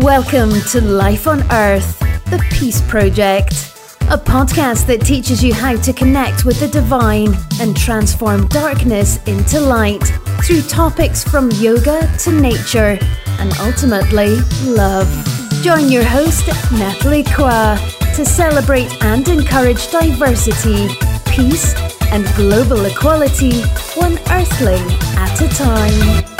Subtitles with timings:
[0.00, 3.52] Welcome to Life on Earth, the Peace Project,
[4.10, 9.58] a podcast that teaches you how to connect with the divine and transform darkness into
[9.58, 10.04] light
[10.44, 12.98] through topics from yoga to nature
[13.40, 15.08] and ultimately love.
[15.62, 17.78] Join your host, Natalie Kwa,
[18.16, 20.88] to celebrate and encourage diversity,
[21.24, 21.74] peace,
[22.12, 23.62] and global equality,
[23.94, 24.86] one earthling
[25.16, 26.35] at a time.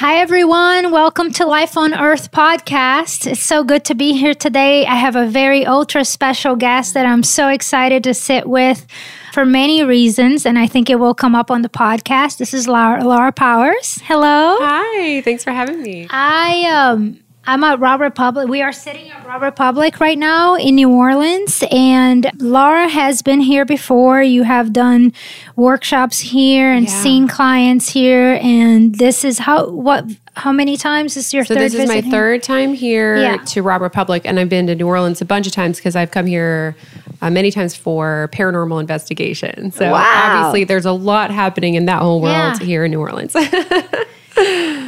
[0.00, 0.92] Hi, everyone.
[0.92, 3.30] Welcome to Life on Earth podcast.
[3.30, 4.86] It's so good to be here today.
[4.86, 8.86] I have a very ultra special guest that I'm so excited to sit with
[9.34, 12.38] for many reasons, and I think it will come up on the podcast.
[12.38, 14.00] This is Laura, Laura Powers.
[14.04, 14.56] Hello.
[14.58, 15.20] Hi.
[15.20, 16.06] Thanks for having me.
[16.08, 18.48] I um I'm at Rock Republic.
[18.48, 23.40] We are sitting at Rock Republic right now in New Orleans, and Laura has been
[23.40, 24.22] here before.
[24.22, 25.12] You have done
[25.56, 27.02] workshops here and yeah.
[27.02, 30.04] seen clients here, and this is how what
[30.36, 31.62] how many times is your so third?
[31.62, 32.10] this is my here?
[32.10, 33.36] third time here yeah.
[33.38, 36.10] to Rock Republic, and I've been to New Orleans a bunch of times because I've
[36.10, 36.76] come here
[37.22, 39.72] uh, many times for paranormal investigation.
[39.72, 40.22] So wow.
[40.24, 42.66] obviously, there's a lot happening in that whole world yeah.
[42.66, 43.34] here in New Orleans.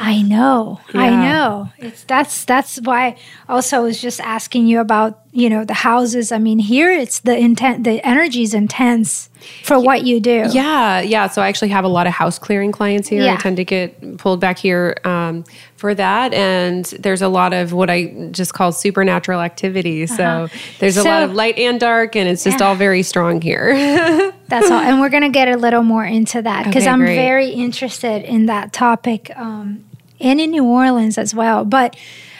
[0.04, 0.80] I know.
[0.92, 1.00] Yeah.
[1.00, 1.72] I know.
[1.78, 3.16] It's that's that's why
[3.48, 6.32] also I was just asking you about, you know, the houses.
[6.32, 9.30] I mean, here it's the intent the energy is intense
[9.62, 10.48] for what you do.
[10.50, 11.28] Yeah, yeah.
[11.28, 13.22] So I actually have a lot of house clearing clients here.
[13.22, 13.34] Yeah.
[13.34, 15.44] I tend to get pulled back here um,
[15.76, 20.06] for that, and there's a lot of what I just call supernatural activity.
[20.08, 20.58] So uh-huh.
[20.80, 22.66] there's a so, lot of light and dark, and it's just yeah.
[22.66, 23.72] all very strong here.
[24.48, 27.16] That's all, and we're gonna get a little more into that because okay, I'm great.
[27.16, 29.84] very interested in that topic, um,
[30.22, 31.64] and in New Orleans as well.
[31.64, 31.96] But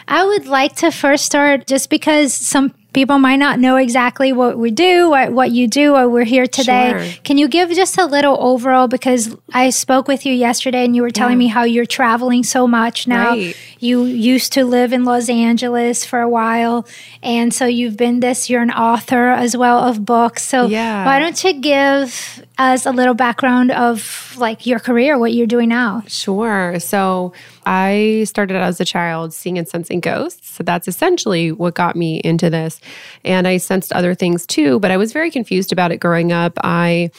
[0.09, 4.59] I would like to first start just because some people might not know exactly what
[4.59, 6.91] we do, what, what you do, or we're here today.
[6.91, 7.23] Sure.
[7.25, 8.89] Can you give just a little overall?
[8.89, 11.39] Because I spoke with you yesterday and you were telling yeah.
[11.39, 13.31] me how you're traveling so much now.
[13.31, 13.57] Right.
[13.79, 16.87] You used to live in Los Angeles for a while.
[17.23, 20.43] And so you've been this, you're an author as well of books.
[20.43, 21.07] So yeah.
[21.07, 25.69] why don't you give us a little background of like your career, what you're doing
[25.69, 26.03] now?
[26.07, 26.79] Sure.
[26.79, 27.33] So
[27.67, 30.51] I started as a child seeing and sensing ghosts.
[30.51, 32.81] So that's essentially what got me into this.
[33.25, 36.59] And I sensed other things too, but I was very confused about it growing up.
[36.63, 37.11] I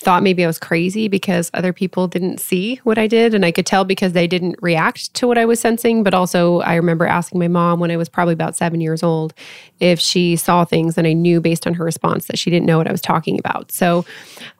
[0.00, 3.34] thought maybe I was crazy because other people didn't see what I did.
[3.34, 6.02] And I could tell because they didn't react to what I was sensing.
[6.02, 9.34] But also, I remember asking my mom when I was probably about seven years old
[9.78, 10.96] if she saw things.
[10.96, 13.38] And I knew based on her response that she didn't know what I was talking
[13.38, 13.70] about.
[13.72, 14.06] So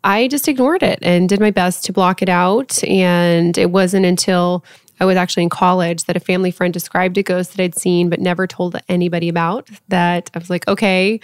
[0.05, 2.85] I just ignored it and did my best to block it out.
[2.85, 4.63] And it wasn't until
[5.01, 8.11] I was actually in college that a family friend described a ghost that I'd seen
[8.11, 9.69] but never told anybody about.
[9.89, 11.21] That I was like, okay,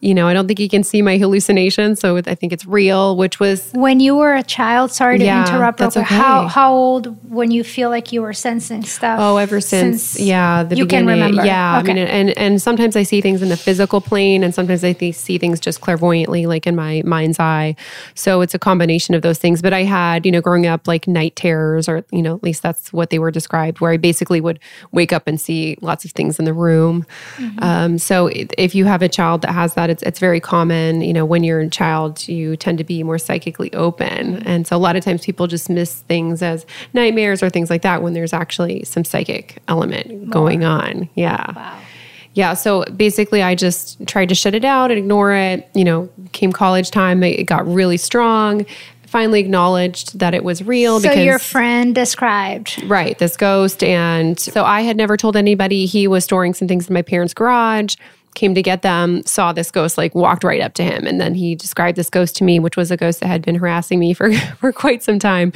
[0.00, 3.16] you know, I don't think you can see my hallucinations, so I think it's real.
[3.16, 4.92] Which was when you were a child.
[4.92, 5.78] Sorry to yeah, interrupt.
[5.78, 6.14] That's okay.
[6.14, 9.18] How how old when you feel like you were sensing stuff?
[9.20, 11.08] Oh, ever since, since yeah, the you beginning.
[11.08, 11.44] can remember.
[11.46, 11.92] Yeah, okay.
[11.92, 14.92] I mean, and and sometimes I see things in the physical plane, and sometimes I
[15.10, 17.76] see things just clairvoyantly, like in my mind's eye.
[18.14, 19.62] So it's a combination of those things.
[19.62, 22.62] But I had, you know, growing up, like night terrors, or you know, at least
[22.62, 24.58] that's what they were described, where I basically would
[24.90, 27.06] wake up and see lots of things in the room.
[27.36, 27.58] Mm-hmm.
[27.62, 31.00] Um, so if you have a child that has that, it's it's very common.
[31.00, 34.48] You know, when you're a child, you tend to be more psychically open, mm-hmm.
[34.48, 37.82] and so a lot of times people just miss things as nightmares or things like
[37.82, 40.26] that when there's actually some psychic element more.
[40.26, 41.08] going on.
[41.14, 41.52] Yeah.
[41.54, 41.78] Wow
[42.34, 46.08] yeah so basically i just tried to shut it out and ignore it you know
[46.32, 48.66] came college time it got really strong
[49.14, 50.98] finally acknowledged that it was real.
[50.98, 52.82] So because, your friend described.
[52.86, 53.84] Right, this ghost.
[53.84, 55.86] And so I had never told anybody.
[55.86, 57.94] He was storing some things in my parents' garage
[58.34, 61.06] came to get them, saw this ghost, like walked right up to him.
[61.06, 63.54] And then he described this ghost to me, which was a ghost that had been
[63.54, 65.52] harassing me for, for quite some time.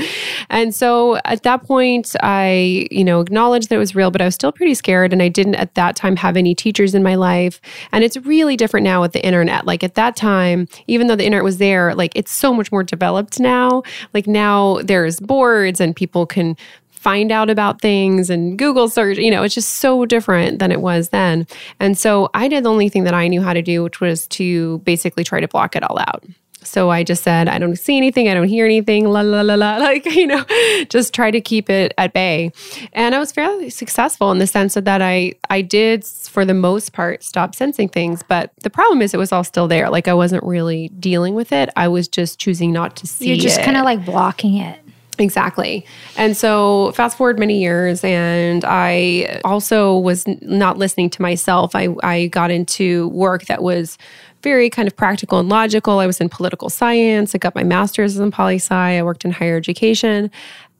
[0.50, 4.24] And so at that point, I, you know, acknowledged that it was real, but I
[4.24, 5.12] was still pretty scared.
[5.12, 7.60] And I didn't at that time have any teachers in my life.
[7.92, 9.66] And it's really different now with the internet.
[9.66, 12.82] Like at that time, even though the internet was there, like it's so much more
[12.82, 13.82] developed now.
[14.14, 16.56] Like now there's boards and people can
[16.98, 19.18] find out about things and Google search.
[19.18, 21.46] You know, it's just so different than it was then.
[21.80, 24.26] And so I did the only thing that I knew how to do, which was
[24.28, 26.24] to basically try to block it all out.
[26.64, 29.54] So I just said, I don't see anything, I don't hear anything, la la la
[29.54, 30.44] la, like, you know,
[30.90, 32.52] just try to keep it at bay.
[32.92, 36.54] And I was fairly successful in the sense of that I I did for the
[36.54, 39.88] most part stop sensing things, but the problem is it was all still there.
[39.88, 41.70] Like I wasn't really dealing with it.
[41.76, 44.80] I was just choosing not to see You're just kind of like blocking it.
[45.18, 45.84] Exactly.
[46.16, 51.74] And so, fast forward many years, and I also was not listening to myself.
[51.74, 53.98] I, I got into work that was
[54.42, 55.98] very kind of practical and logical.
[55.98, 57.34] I was in political science.
[57.34, 58.74] I got my master's in poli sci.
[58.74, 60.30] I worked in higher education.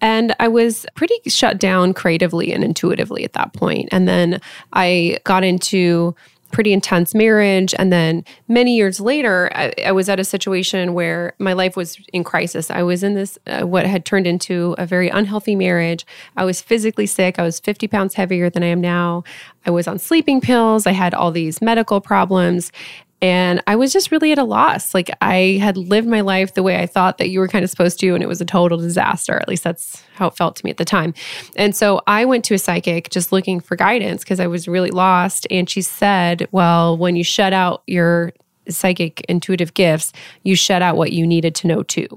[0.00, 3.88] And I was pretty shut down creatively and intuitively at that point.
[3.91, 4.41] And then
[4.73, 6.14] I got into
[6.50, 7.74] pretty intense marriage.
[7.78, 11.98] And then many years later, I, I, was at a situation where my life was
[12.12, 12.70] in crisis.
[12.70, 16.06] I was in this, uh, what had turned into a very unhealthy marriage.
[16.36, 17.38] I was physically sick.
[17.38, 19.24] I was 50 pounds heavier than I am now.
[19.66, 20.86] I was on sleeping pills.
[20.86, 22.72] I had all these medical problems.
[23.20, 24.94] And I was just really at a loss.
[24.94, 27.70] Like I had lived my life the way I thought that you were kind of
[27.70, 29.37] supposed to, and it was a total disaster.
[29.37, 31.15] At least that's how it felt to me at the time.
[31.56, 34.91] And so I went to a psychic just looking for guidance because I was really
[34.91, 35.47] lost.
[35.50, 38.32] And she said, Well, when you shut out your
[38.69, 40.12] psychic intuitive gifts,
[40.43, 42.09] you shut out what you needed to know too,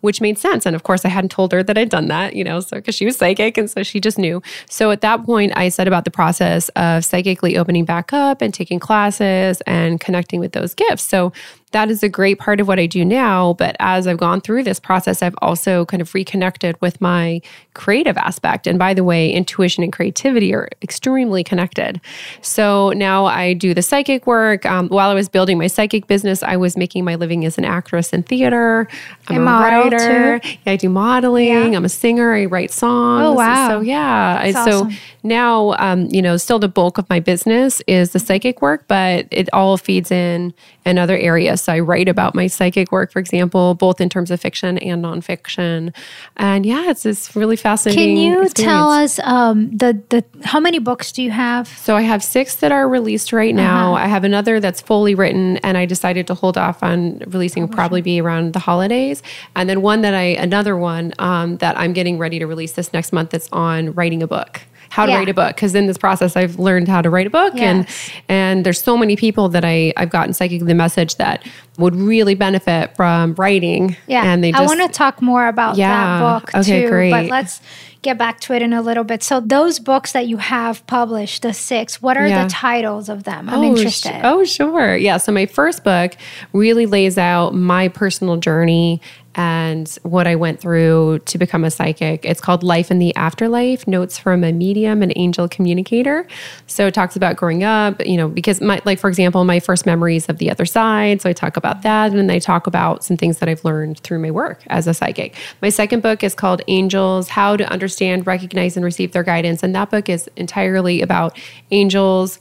[0.00, 0.66] which made sense.
[0.66, 2.94] And of course, I hadn't told her that I'd done that, you know, so because
[2.94, 4.42] she was psychic and so she just knew.
[4.68, 8.52] So at that point, I said about the process of psychically opening back up and
[8.52, 11.02] taking classes and connecting with those gifts.
[11.02, 11.32] So
[11.74, 13.54] that is a great part of what I do now.
[13.54, 17.42] But as I've gone through this process, I've also kind of reconnected with my
[17.74, 18.68] creative aspect.
[18.68, 22.00] And by the way, intuition and creativity are extremely connected.
[22.42, 24.64] So now I do the psychic work.
[24.64, 27.64] Um, while I was building my psychic business, I was making my living as an
[27.64, 28.86] actress in theater.
[29.26, 30.38] I'm and a writer.
[30.38, 30.48] Too.
[30.64, 31.72] Yeah, I do modeling.
[31.72, 31.76] Yeah.
[31.76, 32.34] I'm a singer.
[32.34, 33.26] I write songs.
[33.26, 33.68] Oh, wow.
[33.68, 34.38] So, yeah.
[34.40, 34.92] I, awesome.
[34.92, 38.86] So now, um, you know, still the bulk of my business is the psychic work,
[38.86, 40.54] but it all feeds in
[40.86, 41.62] in other areas.
[41.64, 45.02] So I write about my psychic work, for example, both in terms of fiction and
[45.02, 45.94] nonfiction.
[46.36, 48.16] And yeah, it's this really fascinating.
[48.16, 48.54] Can you experience.
[48.54, 51.66] tell us um, the the how many books do you have?
[51.68, 53.94] So I have six that are released right now.
[53.94, 54.04] Uh-huh.
[54.04, 57.64] I have another that's fully written, and I decided to hold off on releasing.
[57.64, 59.22] Oh, probably be around the holidays,
[59.56, 62.92] and then one that I another one um, that I'm getting ready to release this
[62.92, 63.30] next month.
[63.30, 64.60] That's on writing a book
[64.94, 65.18] how to yeah.
[65.18, 67.64] write a book because in this process I've learned how to write a book yes.
[67.64, 67.88] and
[68.28, 71.44] and there's so many people that I I've gotten psychic the message that
[71.78, 73.96] would really benefit from writing.
[74.06, 76.88] Yeah, and they just, I want to talk more about yeah, that book okay, too.
[76.88, 77.10] Great.
[77.10, 77.60] But let's
[78.02, 79.24] get back to it in a little bit.
[79.24, 82.44] So those books that you have published, the six, what are yeah.
[82.44, 83.48] the titles of them?
[83.48, 84.12] I'm oh, interested.
[84.12, 84.94] Sh- oh, sure.
[84.96, 85.16] Yeah.
[85.16, 86.14] So my first book
[86.52, 89.00] really lays out my personal journey
[89.34, 92.24] and what I went through to become a psychic.
[92.24, 96.26] It's called Life in the Afterlife Notes from a Medium and Angel Communicator.
[96.66, 99.86] So it talks about growing up, you know, because my, like, for example, my first
[99.86, 101.22] memories of the other side.
[101.22, 102.10] So I talk about that.
[102.10, 104.94] And then I talk about some things that I've learned through my work as a
[104.94, 105.34] psychic.
[105.62, 109.62] My second book is called Angels How to Understand, Recognize, and Receive Their Guidance.
[109.62, 111.38] And that book is entirely about
[111.70, 112.38] angels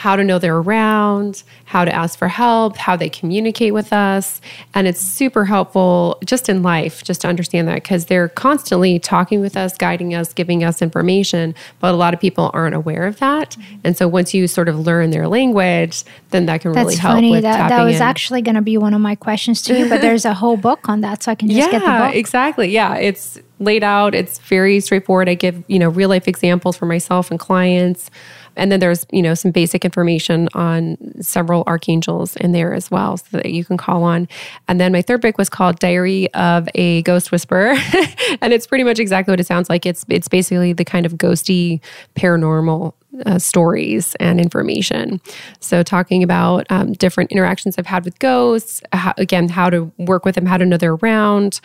[0.00, 4.40] how to know they're around, how to ask for help, how they communicate with us.
[4.72, 9.42] And it's super helpful just in life, just to understand that because they're constantly talking
[9.42, 11.54] with us, guiding us, giving us information.
[11.80, 13.50] But a lot of people aren't aware of that.
[13.50, 13.74] Mm-hmm.
[13.84, 17.16] And so once you sort of learn their language, then that can That's really help.
[17.16, 17.40] That's Funny.
[17.42, 18.02] that, that was in.
[18.02, 20.88] actually going to be one of my questions to you, but there's a whole book
[20.88, 21.24] on that.
[21.24, 22.14] So I can just yeah, get the book.
[22.14, 22.70] Exactly.
[22.70, 22.96] Yeah.
[22.96, 24.14] It's laid out.
[24.14, 25.28] It's very straightforward.
[25.28, 28.10] I give, you know, real life examples for myself and clients.
[28.56, 33.16] And then there's, you know, some basic information on several archangels in there as well
[33.16, 34.28] so that you can call on.
[34.68, 37.74] And then my third book was called Diary of a Ghost Whisperer.
[38.40, 39.86] and it's pretty much exactly what it sounds like.
[39.86, 41.80] It's it's basically the kind of ghosty
[42.14, 42.94] paranormal
[43.26, 45.20] uh, stories and information.
[45.60, 50.24] So, talking about um, different interactions I've had with ghosts, how, again, how to work
[50.24, 51.60] with them, how to know they're around,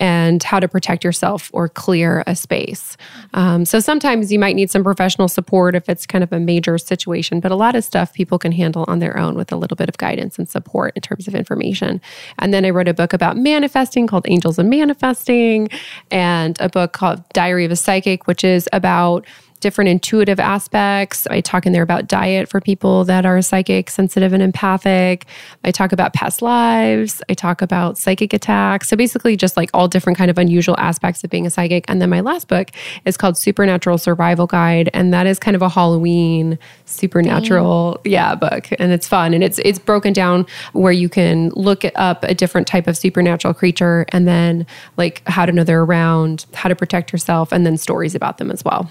[0.00, 2.96] and how to protect yourself or clear a space.
[3.34, 6.78] Um, so sometimes you might need some professional support if it's kind of a major
[6.78, 9.76] situation, but a lot of stuff people can handle on their own with a little
[9.76, 12.00] bit of guidance and support in terms of information.
[12.38, 15.68] And then I wrote a book about manifesting called Angels and Manifesting,
[16.10, 19.26] and a book called Diary of a Psychic, which is about
[19.60, 21.26] different intuitive aspects.
[21.28, 25.26] I talk in there about diet for people that are psychic, sensitive, and empathic.
[25.64, 27.22] I talk about past lives.
[27.28, 28.88] I talk about psychic attacks.
[28.88, 31.84] So basically, just like all different kind of unusual aspects of being a psychic.
[31.88, 32.70] And then my last book
[33.04, 38.12] is called Supernatural Survival Guide, and that is kind of a Halloween supernatural Dang.
[38.12, 42.24] yeah book, and it's fun and it's it's broken down where you can look up
[42.24, 46.68] a different type of supernatural creature and then like how to know they're around, how
[46.68, 48.90] to protect yourself, and then stories about them as well.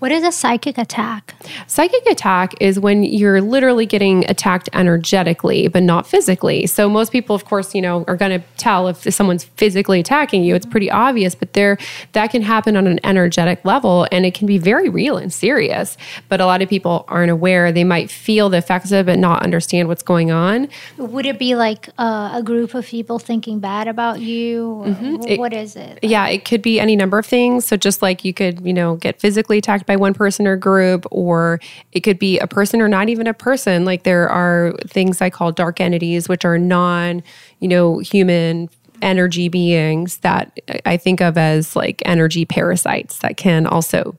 [0.00, 1.34] What is a psychic attack?
[1.66, 6.66] Psychic attack is when you're literally getting attacked energetically, but not physically.
[6.66, 10.42] So most people, of course, you know, are going to tell if someone's physically attacking
[10.42, 10.54] you.
[10.54, 11.76] It's pretty obvious, but there
[12.12, 15.98] that can happen on an energetic level, and it can be very real and serious.
[16.30, 17.70] But a lot of people aren't aware.
[17.70, 20.68] They might feel the effects of it, but not understand what's going on.
[20.96, 24.82] Would it be like uh, a group of people thinking bad about you?
[24.86, 25.36] Mm-hmm.
[25.36, 25.98] What is it?
[26.02, 27.66] Yeah, it could be any number of things.
[27.66, 31.04] So just like you could, you know, get physically attacked by one person or group,
[31.10, 31.58] or
[31.90, 33.84] it could be a person or not even a person.
[33.84, 37.24] Like there are things I call dark entities, which are non,
[37.58, 38.70] you know, human
[39.02, 40.56] energy beings that
[40.86, 44.16] I think of as like energy parasites that can also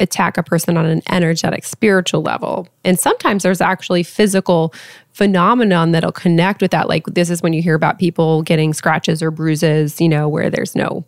[0.00, 4.74] attack a person on an energetic spiritual level and sometimes there's actually physical
[5.12, 9.22] phenomenon that'll connect with that like this is when you hear about people getting scratches
[9.22, 11.04] or bruises you know where there's no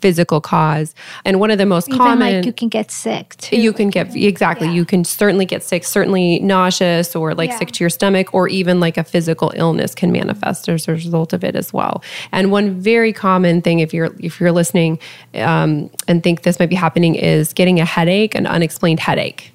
[0.00, 0.94] physical cause.
[1.24, 3.56] And one of the most Even common like you can get sick too.
[3.56, 4.68] You can get exactly.
[4.68, 4.74] Yeah.
[4.74, 7.58] You can certainly get sick, certainly nauseous or like yeah.
[7.58, 11.32] sick to your stomach, or even like a physical illness can manifest as a result
[11.32, 12.02] of it as well.
[12.32, 14.98] And one very common thing, if you're if you're listening
[15.34, 19.52] um, and think this might be happening, is getting a headache, an unexplained headache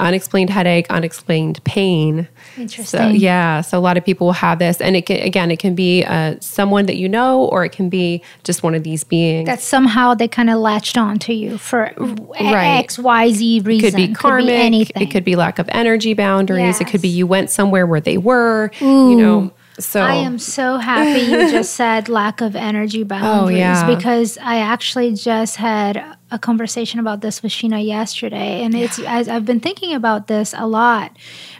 [0.00, 2.28] unexplained headache, unexplained pain.
[2.56, 3.00] Interesting.
[3.00, 3.60] So, yeah.
[3.60, 4.80] So a lot of people will have this.
[4.80, 7.88] And it can, again, it can be uh, someone that you know, or it can
[7.88, 9.46] be just one of these beings.
[9.46, 12.78] That somehow they kind of latched on to you for right.
[12.78, 13.88] X, Y, Z reason.
[13.88, 14.46] It could be karmic.
[14.46, 15.02] Could be anything.
[15.02, 16.60] It could be lack of energy boundaries.
[16.60, 16.80] Yes.
[16.80, 19.10] It could be you went somewhere where they were, Ooh.
[19.10, 19.52] you know.
[19.80, 23.94] So I am so happy you just said lack of energy boundaries oh, yeah.
[23.94, 29.24] because I actually just had a conversation about this with Sheena yesterday, and it's yeah.
[29.28, 31.16] I've been thinking about this a lot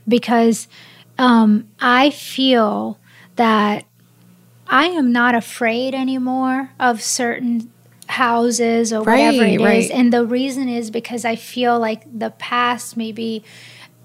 [0.06, 0.68] because
[1.18, 2.98] um, I feel
[3.36, 3.84] that
[4.66, 7.70] I am not afraid anymore of certain
[8.08, 9.78] houses or right, whatever it right.
[9.78, 13.44] is, and the reason is because I feel like the past maybe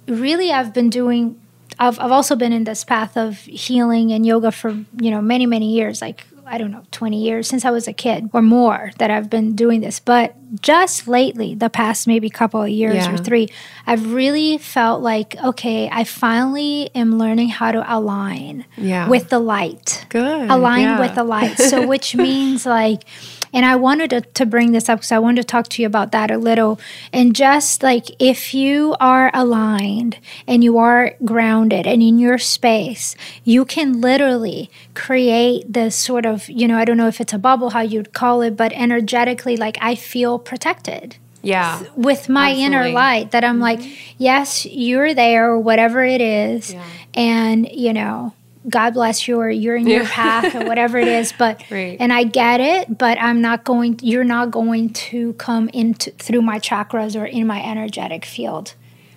[0.07, 1.39] really I've been doing
[1.79, 5.45] I've, I've also been in this path of healing and yoga for you know many
[5.45, 8.91] many years like I don't know 20 years since I was a kid or more
[8.99, 13.13] that I've been doing this but just lately the past maybe couple of years yeah.
[13.13, 13.49] or 3
[13.87, 19.09] I've really felt like okay I finally am learning how to align yeah.
[19.09, 20.99] with the light good align yeah.
[20.99, 23.05] with the light so which means like
[23.55, 25.87] and I wanted to, to bring this up because I wanted to talk to you
[25.87, 26.77] about that a little.
[27.13, 33.15] And just like if you are aligned and you are grounded and in your space,
[33.45, 37.37] you can literally create this sort of, you know, I don't know if it's a
[37.37, 42.65] bubble, how you'd call it, but energetically, like I feel protected yeah with my absolutely.
[42.65, 44.15] inner light that i'm like mm-hmm.
[44.17, 46.83] yes you're there or whatever it is yeah.
[47.13, 48.33] and you know
[48.69, 51.97] God bless you or you're in your path or whatever it is but right.
[51.99, 56.41] and I get it but I'm not going you're not going to come into through
[56.41, 58.73] my chakras or in my energetic field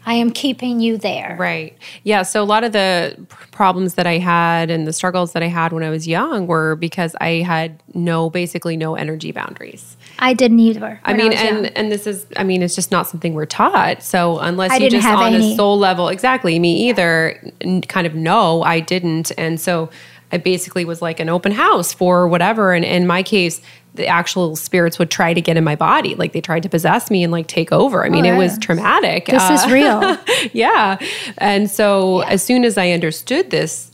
[0.09, 1.37] I am keeping you there.
[1.39, 1.77] Right.
[2.03, 2.23] Yeah.
[2.23, 3.15] So a lot of the
[3.51, 6.77] problems that I had and the struggles that I had when I was young were
[6.77, 9.98] because I had no, basically no energy boundaries.
[10.19, 11.01] I didn't either.
[11.05, 11.67] I mean, I and young.
[11.75, 14.03] and this is, I mean, it's just not something we're taught.
[14.03, 15.53] So unless you just on any.
[15.53, 17.53] a soul level, exactly, me either,
[17.89, 19.91] kind of no, I didn't, and so
[20.33, 22.73] I basically was like an open house for whatever.
[22.73, 23.61] And in my case,
[23.95, 26.15] the actual spirits would try to get in my body.
[26.15, 28.05] Like they tried to possess me and like take over.
[28.05, 29.27] I mean, oh, it was traumatic.
[29.27, 30.19] This uh, is real.
[30.53, 30.99] yeah.
[31.39, 32.29] And so yeah.
[32.29, 33.88] as soon as I understood this,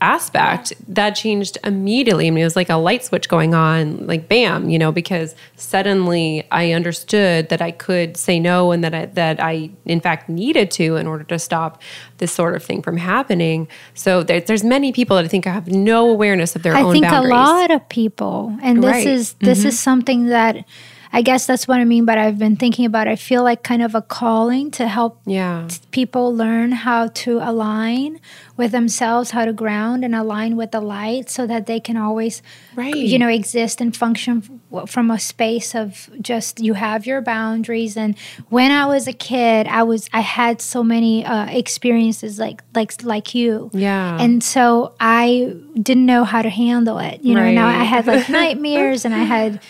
[0.00, 2.26] aspect that changed immediately.
[2.26, 5.34] I mean, it was like a light switch going on, like bam, you know, because
[5.56, 10.28] suddenly I understood that I could say no and that I, that I in fact
[10.28, 11.82] needed to in order to stop
[12.18, 13.68] this sort of thing from happening.
[13.94, 16.92] So there, there's many people that I think have no awareness of their I own
[16.92, 17.32] think boundaries.
[17.32, 19.06] a lot of people, and this right.
[19.06, 19.68] is this mm-hmm.
[19.68, 20.64] is something that
[21.12, 23.82] I guess that's what I mean, but I've been thinking about I feel like kind
[23.82, 25.68] of a calling to help yeah.
[25.90, 28.20] people learn how to align
[28.56, 32.42] with themselves, how to ground and align with the light so that they can always
[32.76, 32.94] right.
[32.94, 38.16] you know exist and function from a space of just you have your boundaries and
[38.48, 43.02] when I was a kid, I was I had so many uh, experiences like like
[43.02, 43.70] like you.
[43.72, 44.16] Yeah.
[44.20, 47.22] And so I didn't know how to handle it.
[47.22, 47.54] You know, right.
[47.54, 49.60] now I had like nightmares and I had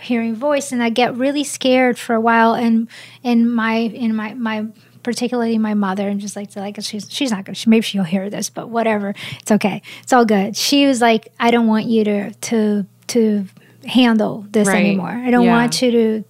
[0.00, 2.88] hearing voice and I get really scared for a while and
[3.22, 4.66] in my in my my
[5.02, 8.04] particularly my mother and just like to like she's she's not gonna she, maybe she'll
[8.04, 11.86] hear this but whatever it's okay it's all good she was like I don't want
[11.86, 13.46] you to to to
[13.86, 14.78] handle this right.
[14.78, 15.52] anymore I don't yeah.
[15.52, 16.24] want you to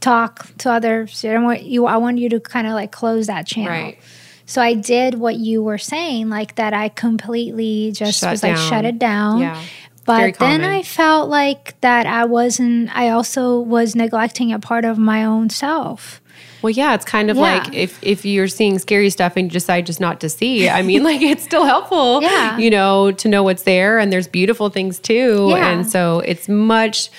[0.00, 3.26] talk to others I don't want you I want you to kind of like close
[3.26, 3.98] that channel right.
[4.44, 8.56] So I did what you were saying, like that I completely just shut was down.
[8.56, 9.40] like shut it down.
[9.40, 9.62] Yeah.
[10.04, 14.98] But then I felt like that I wasn't, I also was neglecting a part of
[14.98, 16.20] my own self.
[16.62, 17.42] Well, yeah, it's kind of yeah.
[17.42, 20.68] like if if you're seeing scary stuff and you decide just not to see.
[20.68, 22.56] I mean, like it's still helpful, yeah.
[22.56, 25.48] you know, to know what's there and there's beautiful things too.
[25.50, 25.68] Yeah.
[25.68, 27.10] And so it's much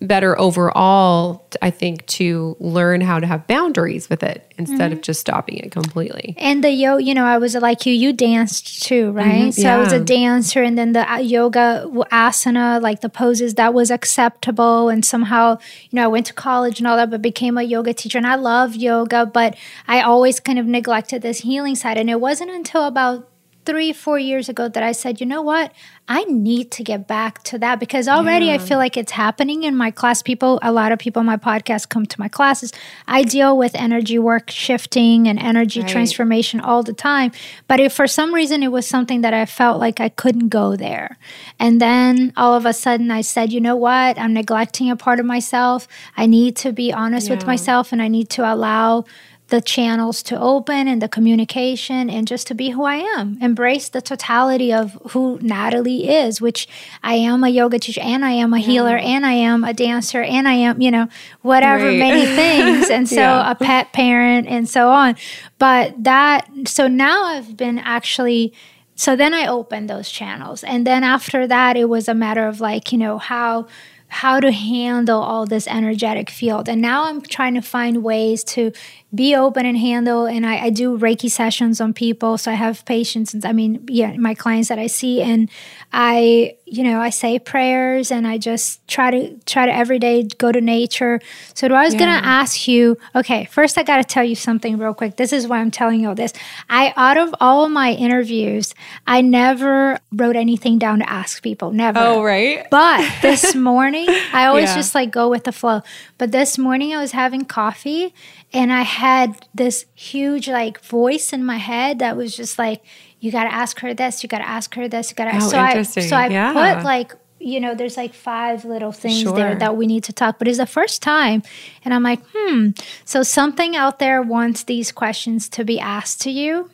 [0.00, 4.98] better overall, I think, to learn how to have boundaries with it instead mm-hmm.
[4.98, 6.34] of just stopping it completely.
[6.38, 9.26] And the yo, you know, I was like you, you danced too, right?
[9.26, 9.76] Mm-hmm, so yeah.
[9.76, 13.90] I was a dancer, and then the uh, yoga asana, like the poses, that was
[13.90, 14.88] acceptable.
[14.88, 15.58] And somehow,
[15.90, 18.26] you know, I went to college and all that, but became a yoga teacher, and
[18.26, 19.56] I love yoga, but
[19.86, 21.96] I always kind of neglected this healing side.
[21.98, 23.28] And it wasn't until about
[23.64, 25.72] three, four years ago that I said, you know what?
[26.08, 28.54] I need to get back to that because already yeah.
[28.54, 30.20] I feel like it's happening in my class.
[30.20, 32.72] People, a lot of people in my podcast come to my classes.
[33.06, 35.88] I deal with energy work shifting and energy right.
[35.88, 37.30] transformation all the time.
[37.68, 40.74] But if for some reason it was something that I felt like I couldn't go
[40.74, 41.18] there.
[41.58, 44.18] And then all of a sudden I said, you know what?
[44.18, 45.86] I'm neglecting a part of myself.
[46.16, 47.36] I need to be honest yeah.
[47.36, 49.04] with myself and I need to allow
[49.52, 53.36] the channels to open and the communication and just to be who I am.
[53.42, 56.66] Embrace the totality of who Natalie is, which
[57.02, 58.66] I am a yoga teacher and I am a yeah.
[58.66, 61.06] healer and I am a dancer and I am, you know,
[61.42, 61.98] whatever right.
[61.98, 62.88] many things.
[62.88, 63.50] And so yeah.
[63.50, 65.16] a pet parent and so on.
[65.58, 68.54] But that, so now I've been actually.
[68.94, 70.62] So then I opened those channels.
[70.62, 73.66] And then after that, it was a matter of like, you know, how
[74.12, 76.68] how to handle all this energetic field.
[76.68, 78.70] And now I'm trying to find ways to
[79.14, 80.26] be open and handle.
[80.26, 82.36] And I, I, do Reiki sessions on people.
[82.36, 85.50] So I have patients, I mean, yeah, my clients that I see, and
[85.92, 90.22] I, you know, I say prayers and I just try to try to every day
[90.22, 91.20] go to nature.
[91.54, 92.00] So I was yeah.
[92.00, 95.16] gonna ask you, okay, first I gotta tell you something real quick.
[95.16, 96.32] This is why I'm telling you all this.
[96.70, 98.74] I out of all of my interviews,
[99.06, 101.72] I never wrote anything down to ask people.
[101.72, 101.98] Never.
[101.98, 102.66] Oh, right.
[102.70, 104.76] But this morning, I always yeah.
[104.76, 105.82] just like go with the flow.
[106.16, 108.14] But this morning I was having coffee
[108.50, 112.82] and I had this huge like voice in my head that was just like,
[113.22, 115.36] you got to ask her this, you got to ask her this, you got to.
[115.36, 115.56] Oh, so.
[115.56, 116.52] I, so I yeah.
[116.52, 119.36] put like, you know, there's like five little things sure.
[119.36, 121.44] there that we need to talk, but it's the first time.
[121.84, 122.70] And I'm like, hmm.
[123.04, 126.68] So something out there wants these questions to be asked to you.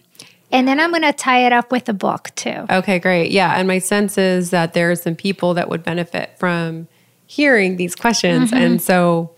[0.50, 2.64] And then I'm going to tie it up with a book too.
[2.70, 3.30] Okay, great.
[3.30, 3.58] Yeah.
[3.58, 6.88] And my sense is that there are some people that would benefit from
[7.26, 8.52] hearing these questions.
[8.52, 8.62] Mm-hmm.
[8.62, 9.34] And so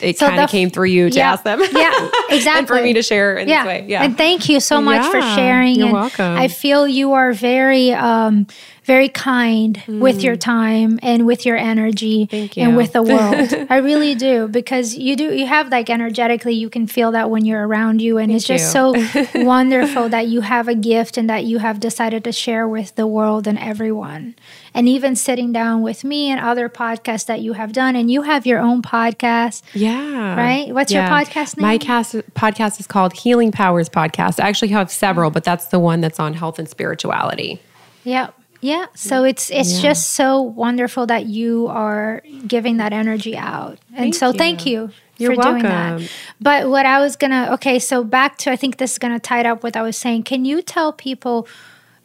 [0.00, 1.60] it so kind of came through you to yeah, ask them.
[1.60, 2.50] Yeah, exactly.
[2.58, 3.62] and for me to share in yeah.
[3.62, 3.86] this way.
[3.88, 4.02] Yeah.
[4.02, 5.76] And thank you so much yeah, for sharing.
[5.76, 6.36] You're and welcome.
[6.36, 8.46] I feel you are very um,
[8.86, 9.98] very kind mm.
[9.98, 10.40] with your mm.
[10.40, 13.66] time and with your energy and with the world.
[13.68, 17.44] I really do because you do you have like energetically you can feel that when
[17.44, 18.94] you're around you and Thank it's just so
[19.44, 23.08] wonderful that you have a gift and that you have decided to share with the
[23.08, 24.36] world and everyone.
[24.72, 28.22] And even sitting down with me and other podcasts that you have done and you
[28.22, 29.62] have your own podcast.
[29.74, 30.36] Yeah.
[30.36, 30.72] Right?
[30.72, 31.08] What's yeah.
[31.08, 31.66] your podcast name?
[31.66, 34.38] My cast, podcast is called Healing Powers Podcast.
[34.38, 37.60] I actually have several, but that's the one that's on health and spirituality.
[38.04, 38.34] Yep.
[38.66, 38.86] Yeah.
[38.96, 39.82] So it's it's yeah.
[39.82, 43.78] just so wonderful that you are giving that energy out.
[43.90, 44.32] And thank so you.
[44.32, 45.60] thank you You're for welcome.
[45.60, 46.10] doing that.
[46.40, 49.38] But what I was gonna okay, so back to I think this is gonna tie
[49.38, 51.46] it up with I was saying, can you tell people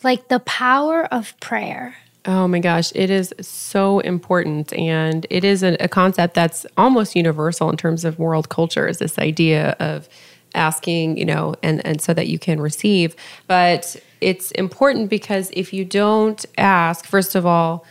[0.04, 1.96] like the power of prayer?
[2.26, 4.72] Oh my gosh, it is so important.
[4.74, 9.00] And it is a, a concept that's almost universal in terms of world culture, is
[9.00, 10.08] this idea of
[10.56, 13.16] asking, you know, and, and so that you can receive.
[13.48, 17.86] But it's important because if you don't ask, first of all,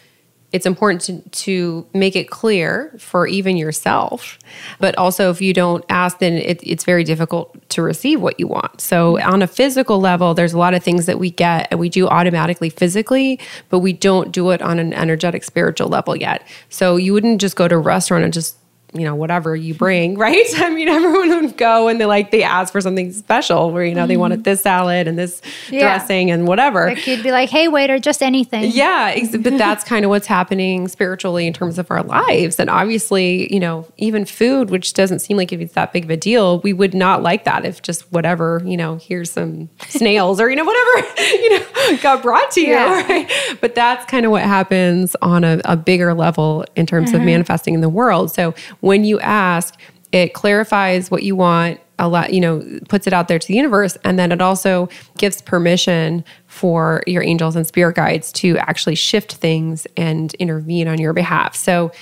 [0.53, 4.39] it's important to, to make it clear for even yourself.
[4.81, 8.49] But also, if you don't ask, then it, it's very difficult to receive what you
[8.49, 8.81] want.
[8.81, 11.89] So, on a physical level, there's a lot of things that we get and we
[11.89, 16.47] do automatically physically, but we don't do it on an energetic spiritual level yet.
[16.69, 18.57] So, you wouldn't just go to a restaurant and just
[18.93, 22.43] you know whatever you bring right i mean everyone would go and they like they
[22.43, 24.09] ask for something special where you know mm-hmm.
[24.09, 25.81] they wanted this salad and this yeah.
[25.81, 30.05] dressing and whatever like you'd be like hey waiter just anything yeah but that's kind
[30.05, 34.71] of what's happening spiritually in terms of our lives and obviously you know even food
[34.71, 37.65] which doesn't seem like it's that big of a deal we would not like that
[37.65, 42.23] if just whatever you know here's some snails or you know whatever you know got
[42.23, 43.03] brought to you yeah.
[43.03, 47.21] right but that's kind of what happens on a, a bigger level in terms mm-hmm.
[47.21, 49.75] of manifesting in the world so when you ask,
[50.13, 53.55] it clarifies what you want a lot you know puts it out there to the
[53.55, 54.89] universe and then it also
[55.19, 60.99] gives permission for your angels and spirit guides to actually shift things and intervene on
[60.99, 61.93] your behalf so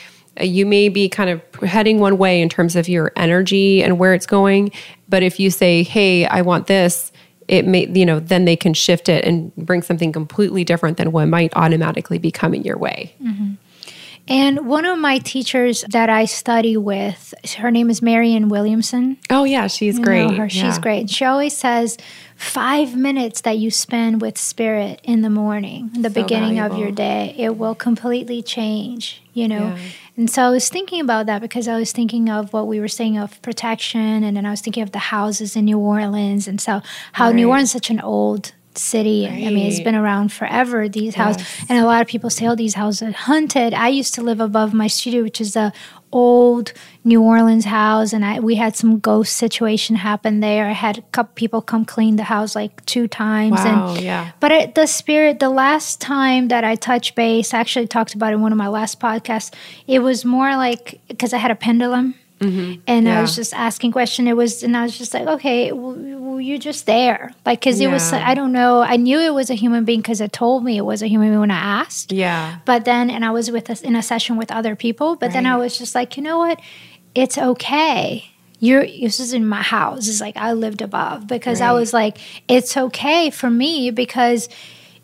[0.41, 3.99] uh, you may be kind of heading one way in terms of your energy and
[3.99, 4.71] where it's going
[5.09, 7.11] but if you say hey i want this
[7.49, 11.11] it may you know then they can shift it and bring something completely different than
[11.11, 13.55] what might automatically be coming your way mm-hmm.
[14.29, 19.17] And one of my teachers that I study with, her name is Marianne Williamson.
[19.31, 20.37] Oh yeah, she's you great.
[20.37, 20.49] Her.
[20.49, 20.81] She's yeah.
[20.81, 21.11] great.
[21.11, 21.97] She always says
[22.37, 26.77] five minutes that you spend with spirit in the morning, the so beginning valuable.
[26.77, 29.23] of your day, it will completely change.
[29.33, 29.69] You know.
[29.69, 29.79] Yeah.
[30.17, 32.89] And so I was thinking about that because I was thinking of what we were
[32.89, 36.61] saying of protection, and then I was thinking of the houses in New Orleans, and
[36.61, 37.35] so how right.
[37.35, 39.27] New Orleans is such an old city.
[39.27, 39.47] Right.
[39.47, 41.17] I mean, it's been around forever, these yes.
[41.17, 41.67] houses.
[41.69, 43.75] And a lot of people say, oh, these houses are haunted.
[43.75, 45.73] I used to live above my studio, which is a
[46.13, 46.73] old
[47.05, 50.67] New Orleans house, and I, we had some ghost situation happen there.
[50.67, 53.53] I had a couple people come clean the house like two times.
[53.53, 54.33] Wow, and, yeah.
[54.41, 58.33] But it, the spirit, the last time that I touched base, I actually talked about
[58.33, 59.53] it in one of my last podcasts.
[59.87, 62.81] It was more like because I had a pendulum Mm-hmm.
[62.87, 63.19] And yeah.
[63.19, 64.29] I was just asking question.
[64.29, 67.81] It was, and I was just like, okay, well, well you're just there, like, because
[67.81, 67.89] yeah.
[67.89, 68.13] it was.
[68.13, 68.81] I don't know.
[68.81, 71.29] I knew it was a human being because it told me it was a human
[71.29, 72.13] being when I asked.
[72.13, 72.59] Yeah.
[72.65, 75.17] But then, and I was with us in a session with other people.
[75.17, 75.33] But right.
[75.33, 76.61] then I was just like, you know what?
[77.15, 78.31] It's okay.
[78.61, 80.09] You're this is in my house.
[80.09, 81.71] It's like I lived above because right.
[81.71, 84.49] I was like, it's okay for me because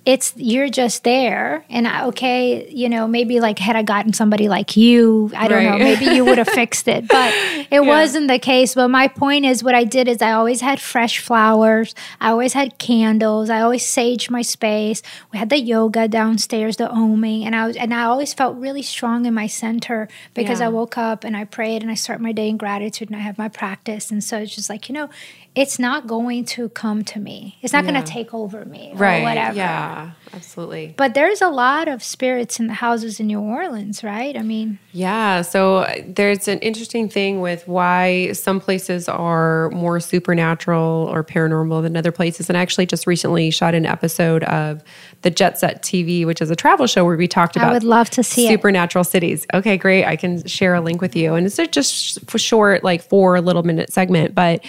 [0.05, 1.64] it's you're just there.
[1.71, 5.64] And I, okay you know maybe like had i gotten somebody like you i don't
[5.64, 5.79] right.
[5.79, 7.09] know maybe you would have fixed it.
[7.09, 7.81] But it yeah.
[7.81, 8.75] wasn't the case.
[8.75, 11.95] But my point is what i did is i always had fresh flowers.
[12.21, 13.51] I always had candles.
[13.51, 15.03] I always saged my space.
[15.33, 17.45] We had the yoga downstairs the oming.
[17.45, 20.67] And i was and i always felt really strong in my center because yeah.
[20.67, 23.21] i woke up and i prayed and i start my day in gratitude and i
[23.21, 24.11] have my practice.
[24.11, 25.09] And so it's just like you know
[25.55, 27.59] it's not going to come to me.
[27.62, 27.93] It's not yeah.
[27.93, 29.23] going to take over me right.
[29.23, 29.57] whatever.
[29.57, 30.95] Yeah, absolutely.
[30.97, 34.37] But there's a lot of spirits in the houses in New Orleans, right?
[34.37, 35.43] I mean, yeah.
[35.43, 41.97] So there's an interesting thing with why some places are more supernatural or paranormal than
[41.97, 42.49] other places.
[42.49, 44.83] And I actually just recently shot an episode of
[45.23, 47.71] the Jet Set TV, which is a travel show where we talked about.
[47.71, 49.09] I would love to see supernatural it.
[49.09, 49.47] cities.
[49.55, 50.05] Okay, great.
[50.05, 53.62] I can share a link with you, and it's just for short, like four little
[53.62, 54.64] minute segment, but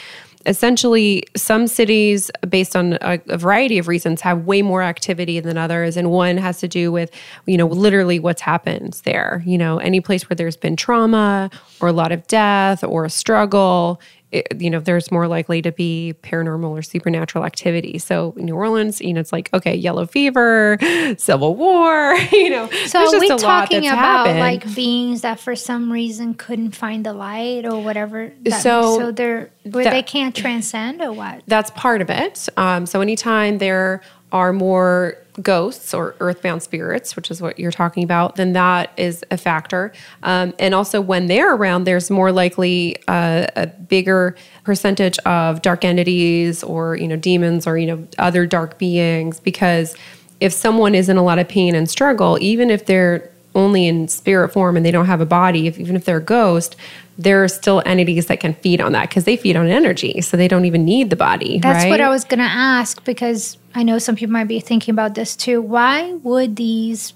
[0.45, 5.57] essentially some cities based on a, a, variety of reasons have way more activity than
[5.57, 7.09] others and one has to do with
[7.45, 9.43] you know literally what's happened there.
[9.45, 11.49] You know any place where there's been trauma
[11.81, 13.99] or a lot of death or a struggle
[14.35, 17.97] it, you know, there's more likely to be paranormal or supernatural activity.
[17.97, 20.77] So New Orleans, you know, it's like okay, yellow fever,
[21.17, 22.69] civil war, you know.
[22.87, 24.39] So are we talking about happened.
[24.39, 28.31] like beings that for some reason couldn't find the light or whatever?
[28.41, 31.43] That, so so they're that, they can't transcend or what?
[31.47, 32.49] That's part of it.
[32.57, 38.03] Um, so anytime there are more ghosts or earthbound spirits, which is what you're talking
[38.03, 39.91] about, then that is a factor.
[40.23, 45.85] Um, and also, when they're around, there's more likely uh, a bigger percentage of dark
[45.85, 49.95] entities or you know demons or you know other dark beings because
[50.39, 54.07] if someone is in a lot of pain and struggle, even if they're only in
[54.07, 56.75] spirit form and they don't have a body, if, even if they're a ghost,
[57.17, 60.21] there are still entities that can feed on that because they feed on energy.
[60.21, 61.59] So they don't even need the body.
[61.59, 61.89] That's right?
[61.89, 65.15] what I was going to ask because I know some people might be thinking about
[65.15, 65.61] this too.
[65.61, 67.13] Why would these,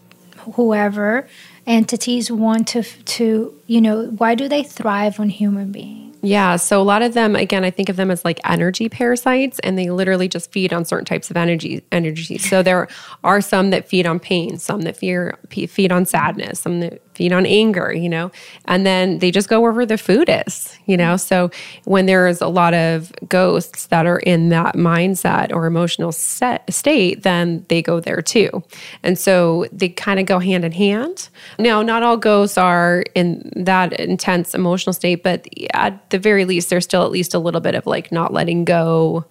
[0.54, 1.28] whoever,
[1.68, 6.09] entities want to, to you know, why do they thrive on human beings?
[6.22, 6.58] Yeah.
[6.58, 9.78] So a lot of them, again, I think of them as like energy parasites, and
[9.78, 11.84] they literally just feed on certain types of energy.
[11.92, 12.38] Energy.
[12.38, 12.88] So there
[13.24, 17.34] are some that feed on pain, some that fear, feed on sadness, some that feed
[17.34, 18.32] on anger, you know,
[18.64, 21.18] and then they just go wherever the food is, you know.
[21.18, 21.52] So
[21.84, 27.24] when there's a lot of ghosts that are in that mindset or emotional set, state,
[27.24, 28.64] then they go there too.
[29.04, 31.28] And so they kind of go hand in hand.
[31.58, 36.70] Now, not all ghosts are in that intense emotional state, but at the very least,
[36.70, 39.26] there's still at least a little bit of like not letting go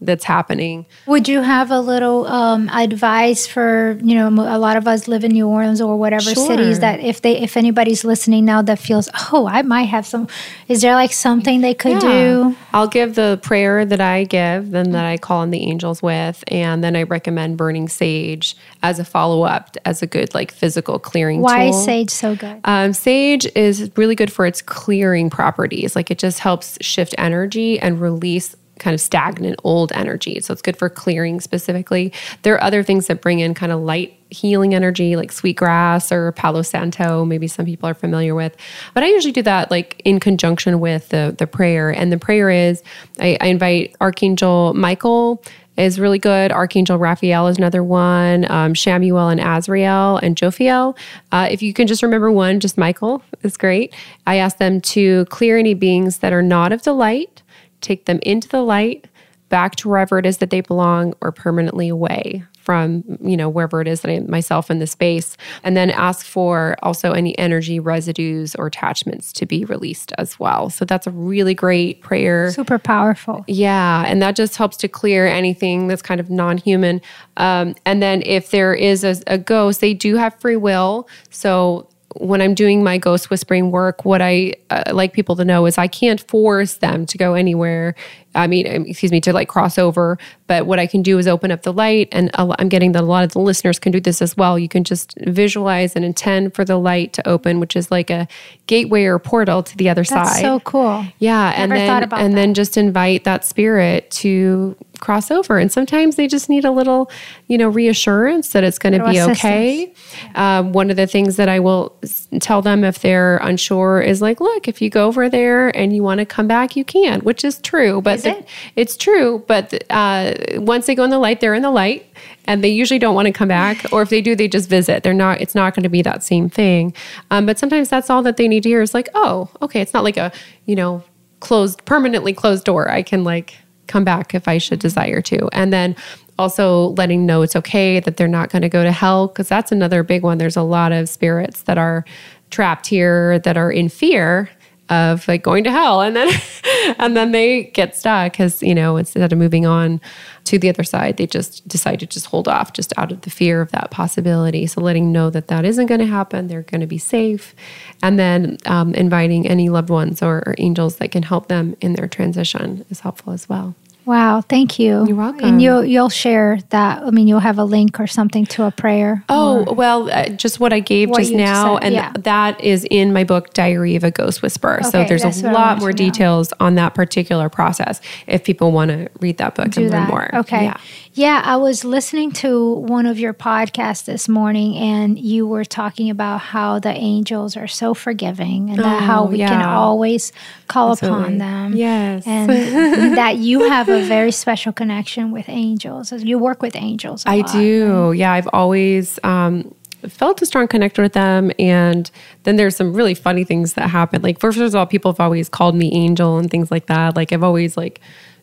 [0.00, 0.86] that's happening.
[1.06, 5.24] Would you have a little um, advice for you know a lot of us live
[5.24, 6.46] in New Orleans or whatever sure.
[6.46, 10.28] cities that if they if anybody's listening now that feels oh I might have some
[10.68, 12.22] is there like something they could yeah.
[12.22, 12.56] do?
[12.72, 16.42] I'll give the prayer that I give, then that I call on the angels with,
[16.48, 20.98] and then I recommend burning sage as a follow up as a good like physical
[20.98, 21.40] clearing.
[21.40, 21.78] Why tool.
[21.78, 22.60] is sage so good?
[22.64, 25.94] Um, sage is really good for its clearing properties.
[25.94, 30.40] Like it just helps shift energy and release kind of stagnant old energy.
[30.40, 32.12] So it's good for clearing specifically.
[32.42, 36.30] There are other things that bring in kind of light healing energy like sweetgrass or
[36.30, 38.56] palo santo maybe some people are familiar with
[38.94, 42.48] but i usually do that like in conjunction with the the prayer and the prayer
[42.48, 42.80] is
[43.18, 45.42] i, I invite archangel michael
[45.80, 46.52] is really good.
[46.52, 48.50] Archangel Raphael is another one.
[48.50, 50.96] Um, Chamuel and Azrael and Jophiel.
[51.32, 53.94] Uh, if you can just remember one, just Michael is great.
[54.26, 57.42] I ask them to clear any beings that are not of the light,
[57.80, 59.06] take them into the light,
[59.48, 63.80] back to wherever it is that they belong, or permanently away from you know wherever
[63.80, 67.80] it is that I myself in the space, and then ask for also any energy
[67.80, 70.70] residues or attachments to be released as well.
[70.70, 72.52] So that's a really great prayer.
[72.52, 73.44] Super powerful.
[73.48, 77.00] Yeah, and that just helps to clear anything that's kind of non-human.
[77.38, 81.88] Um, and then if there is a, a ghost, they do have free will, so
[82.16, 85.78] when I'm doing my ghost whispering work, what I uh, like people to know is
[85.78, 87.94] I can't force them to go anywhere.
[88.34, 90.18] I mean, um, excuse me, to like cross over.
[90.46, 93.06] But what I can do is open up the light, and I'm getting that a
[93.06, 94.58] lot of the listeners can do this as well.
[94.58, 98.26] You can just visualize and intend for the light to open, which is like a
[98.66, 100.40] gateway or portal to the other That's side.
[100.40, 101.04] So cool.
[101.18, 102.36] Yeah, Never and then and that.
[102.36, 105.58] then just invite that spirit to cross over.
[105.58, 107.10] And sometimes they just need a little,
[107.48, 109.38] you know, reassurance that it's going to be assistance.
[109.40, 109.94] okay.
[110.34, 111.96] Um, one of the things that I will
[112.40, 116.02] tell them if they're unsure is like, look, if you go over there and you
[116.02, 118.00] want to come back, you can, which is true.
[118.02, 118.48] But the, it?
[118.76, 119.44] it's true.
[119.46, 122.06] But uh, once they go in the light, they're in the light.
[122.46, 125.02] And they usually don't want to come back, or if they do, they just visit.
[125.02, 125.40] They're not.
[125.40, 126.94] It's not going to be that same thing.
[127.30, 129.80] Um, but sometimes that's all that they need to hear is like, oh, okay.
[129.80, 130.32] It's not like a
[130.66, 131.04] you know
[131.40, 132.90] closed permanently closed door.
[132.90, 133.56] I can like
[133.86, 135.48] come back if I should desire to.
[135.52, 135.96] And then
[136.38, 139.70] also letting know it's okay that they're not going to go to hell because that's
[139.72, 140.38] another big one.
[140.38, 142.04] There's a lot of spirits that are
[142.50, 144.48] trapped here that are in fear
[144.90, 146.02] of like going to hell.
[146.02, 146.28] And then
[146.98, 150.00] and then they get stuck because you know instead of moving on
[150.44, 153.30] to the other side they just decide to just hold off just out of the
[153.30, 154.66] fear of that possibility.
[154.66, 157.54] So letting know that that isn't going to happen they're going to be safe.
[158.02, 161.94] And then um, inviting any loved ones or, or angels that can help them in
[161.94, 163.74] their transition is helpful as well
[164.10, 165.06] Wow, thank you.
[165.06, 165.44] You're welcome.
[165.44, 167.04] And you'll you'll share that.
[167.04, 169.22] I mean, you'll have a link or something to a prayer.
[169.28, 172.10] Oh well, uh, just what I gave what just now, and yeah.
[172.18, 174.78] that is in my book, Diary of a Ghost Whisperer.
[174.78, 178.00] Okay, so there's a lot more details on that particular process.
[178.26, 180.00] If people want to read that book Do and that.
[180.00, 180.64] learn more, okay.
[180.64, 180.76] Yeah.
[181.12, 186.10] yeah, I was listening to one of your podcasts this morning, and you were talking
[186.10, 189.50] about how the angels are so forgiving, and oh, how we yeah.
[189.50, 190.32] can always
[190.66, 191.22] call Absolutely.
[191.22, 191.76] upon them.
[191.76, 196.12] Yes, and that you have a very special connection with angels.
[196.12, 197.24] You work with angels.
[197.26, 198.08] I lot, do.
[198.08, 198.18] Right?
[198.18, 199.74] Yeah, I've always um,
[200.08, 201.50] felt a strong connection with them.
[201.58, 202.10] And
[202.44, 204.22] then there's some really funny things that happen.
[204.22, 207.16] Like first of all, people have always called me angel and things like that.
[207.16, 208.00] Like I've always like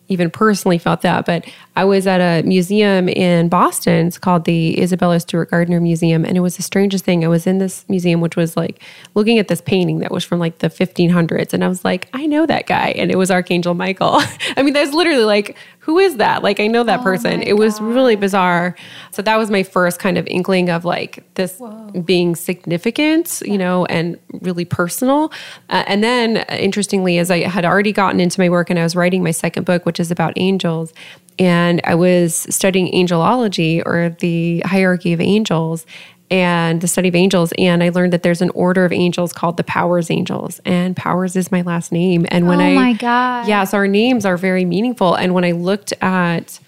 [0.10, 1.26] even personally felt that.
[1.26, 4.08] But I was at a museum in Boston.
[4.08, 6.26] It's called the Isabella Stewart Gardner Museum.
[6.26, 7.24] And it was the strangest thing.
[7.24, 8.82] I was in this museum, which was like
[9.16, 11.54] looking at this painting that was from like the 1500s.
[11.54, 12.90] And I was like, I know that guy.
[12.98, 14.22] And it was Archangel Michael.
[14.58, 15.56] I mean, that's literally like
[15.88, 16.44] who is that?
[16.44, 17.42] Like, I know that oh person.
[17.42, 18.76] It was really bizarre.
[19.12, 21.92] So that was my first kind of inkling of like this Whoa.
[22.02, 25.32] being significant, you know, and really personal.
[25.70, 28.84] Uh, and then, uh, interestingly, as I had already gotten into my work and I
[28.84, 30.94] was writing my second book, which is about angels,
[31.40, 35.86] and I was studying angelology or the hierarchy of angels
[36.30, 39.58] and the study of angels and i learned that there's an order of angels called
[39.58, 42.26] the powers angels and powers is my last name.
[42.30, 43.48] And when I oh i my god.
[43.48, 46.60] Yes our names are very meaningful and when i looked at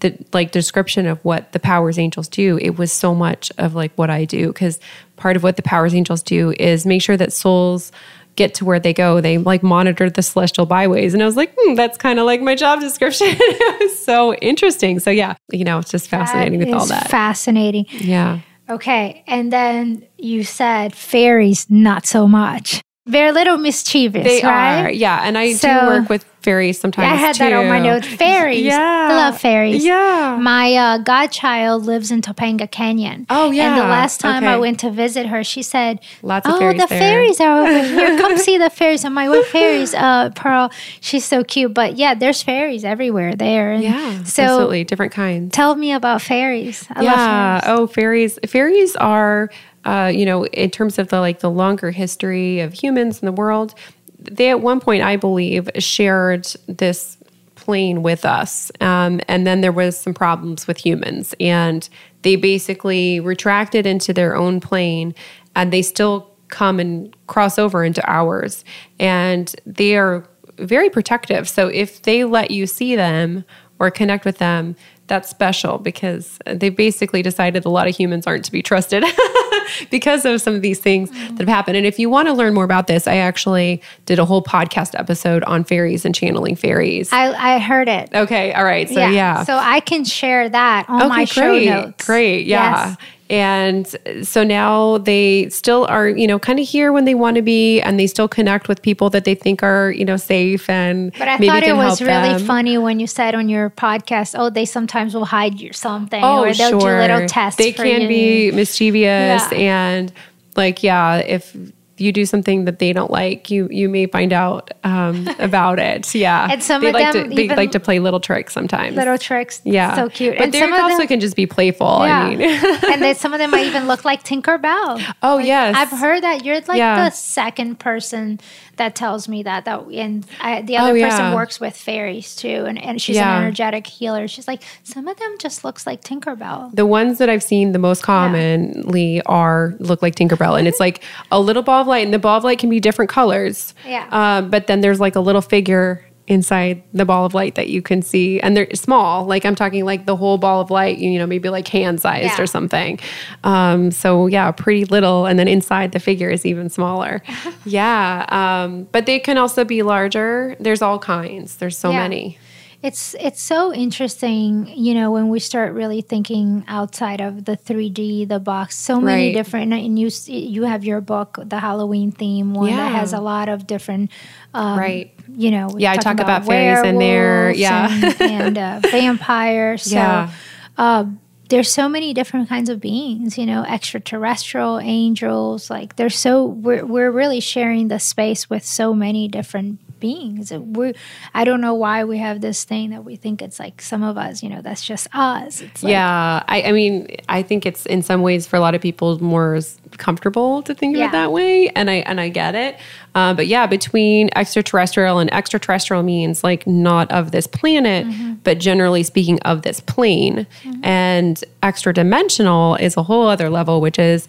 [0.00, 3.92] the like description of what the powers angels do it was so much of like
[3.96, 4.78] what i do because
[5.16, 7.92] part of what the powers angels do is make sure that souls
[8.36, 9.20] get to where they go.
[9.20, 12.40] They like monitor the celestial byways and i was like hmm, that's kind of like
[12.40, 13.26] my job description.
[13.38, 15.00] It was so interesting.
[15.00, 17.10] So yeah you know it's just fascinating that with all that.
[17.10, 17.86] fascinating.
[17.90, 18.40] Yeah
[18.70, 19.24] Okay.
[19.26, 22.80] And then you said fairies, not so much.
[23.06, 24.82] Very little mischievous, they right?
[24.82, 25.22] Are, yeah.
[25.24, 27.06] And I so, do work with fairies sometimes.
[27.06, 27.44] Yeah, I had too.
[27.44, 28.06] that on my notes.
[28.06, 28.64] Fairies.
[28.64, 28.78] Yeah.
[29.10, 29.84] I love fairies.
[29.84, 30.38] Yeah.
[30.40, 33.26] My uh, godchild lives in Topanga Canyon.
[33.28, 33.68] Oh, yeah.
[33.68, 34.52] And the last time okay.
[34.52, 36.98] I went to visit her, she said, Lots of oh, fairies the there.
[36.98, 38.18] fairies are over here.
[38.18, 39.04] Come see the fairies.
[39.04, 39.94] I'm like, what fairies?
[39.94, 41.74] Uh, Pearl, she's so cute.
[41.74, 43.72] But yeah, there's fairies everywhere there.
[43.72, 44.84] And yeah, so absolutely.
[44.84, 45.54] Different kinds.
[45.54, 46.86] Tell me about fairies.
[46.90, 47.10] I yeah.
[47.12, 47.78] love fairies.
[47.78, 48.38] Oh, fairies.
[48.46, 49.50] Fairies are,
[49.84, 53.32] uh, you know, in terms of the like the longer history of humans in the
[53.32, 53.74] world,
[54.20, 57.16] they at one point, I believe, shared this
[57.54, 58.72] plane with us.
[58.80, 61.88] Um, and then there was some problems with humans, and
[62.22, 65.14] they basically retracted into their own plane,
[65.54, 68.64] and they still come and cross over into ours.
[68.98, 70.26] And they are
[70.58, 71.48] very protective.
[71.48, 73.44] So if they let you see them
[73.78, 74.76] or connect with them,
[75.10, 79.04] that's special because they basically decided a lot of humans aren't to be trusted
[79.90, 81.34] because of some of these things mm-hmm.
[81.34, 81.76] that have happened.
[81.76, 84.98] And if you want to learn more about this, I actually did a whole podcast
[84.98, 87.12] episode on fairies and channeling fairies.
[87.12, 88.08] I, I heard it.
[88.14, 88.52] Okay.
[88.54, 88.88] All right.
[88.88, 89.10] So, yeah.
[89.10, 89.44] yeah.
[89.44, 92.06] So I can share that on okay, my great, show notes.
[92.06, 92.46] Great.
[92.46, 92.88] Yeah.
[92.88, 92.96] Yes.
[93.30, 93.86] And
[94.22, 97.80] so now they still are, you know, kind of here when they want to be,
[97.80, 101.12] and they still connect with people that they think are, you know, safe and.
[101.16, 102.46] But I thought it was really them.
[102.46, 106.42] funny when you said on your podcast, "Oh, they sometimes will hide you something, oh,
[106.42, 106.96] or they'll sure.
[106.96, 108.08] do little tests." They can you.
[108.08, 109.48] be mischievous yeah.
[109.52, 110.12] and,
[110.56, 111.56] like, yeah, if
[112.00, 116.14] you do something that they don't like, you you may find out um, about it.
[116.14, 118.96] Yeah, and some they of like them to, they like to play little tricks sometimes.
[118.96, 120.36] Little tricks, yeah, so cute.
[120.36, 122.06] But and they some also them, can just be playful.
[122.06, 122.20] Yeah.
[122.20, 122.40] I mean,
[122.92, 125.14] and then some of them might even look like Tinkerbell.
[125.22, 127.08] Oh like, yes, I've heard that you're like yeah.
[127.08, 128.40] the second person
[128.80, 129.66] that tells me that.
[129.66, 133.36] That and I, the other oh, person works with fairies too, and, and she's Yeah.
[133.36, 134.26] an energetic healer.
[134.26, 136.74] She's like some of them just looks like Tinkerbell.
[136.74, 141.04] The ones that I've seen the most commonly are look like Tinkerbell, and it's like
[141.30, 143.74] a little ball of light, and the ball of light can be different colors.
[143.86, 144.08] Yeah.
[144.10, 147.82] Um, but then there's like a little figure inside the ball of light that you
[147.82, 149.26] can see, and they're small.
[149.26, 152.38] Like I'm talking like the whole ball of light, you know, maybe like hand sized
[152.38, 152.42] Yeah.
[152.42, 152.98] or something.
[153.44, 157.22] Um, so yeah, pretty little, and then inside the figure is even smaller.
[157.66, 158.24] yeah.
[158.28, 160.56] Um, but they can also be larger.
[160.60, 161.56] There's all kinds.
[161.56, 161.98] There's so Yeah.
[161.98, 162.38] many.
[162.82, 168.26] It's it's so interesting, you know, when we start really thinking outside of the 3D,
[168.26, 168.74] the box.
[168.78, 169.34] So many Right.
[169.34, 173.50] different, and you you have your book, the Halloween theme one that has a lot
[173.50, 174.10] of different,
[174.54, 175.12] um, Right.
[175.36, 177.88] You know, we Yeah, I talk talk about fairies in there, yeah.
[177.92, 179.82] and, and uh, vampires.
[179.82, 180.30] So, Yeah.
[180.78, 181.04] uh,
[181.50, 185.68] there's so many different kinds of beings, you know, extraterrestrial angels.
[185.68, 190.50] Like there's so we're we're really sharing the space with so many different beings.
[190.52, 190.94] We
[191.34, 194.16] I don't know why we have this thing that we think it's like some of
[194.16, 195.60] us, you know, that's just us.
[195.60, 198.74] It's like, yeah, I, I mean, I think it's in some ways for a lot
[198.74, 199.60] of people more
[199.98, 201.08] comfortable to think of Yeah.
[201.08, 202.76] it that way, and I and I get it.
[203.14, 208.34] Uh, but yeah, between extraterrestrial and extraterrestrial means like not of this planet, Mm-hmm.
[208.44, 210.46] but generally speaking of this plane,
[210.82, 214.28] and extra dimensional is a whole other level, which is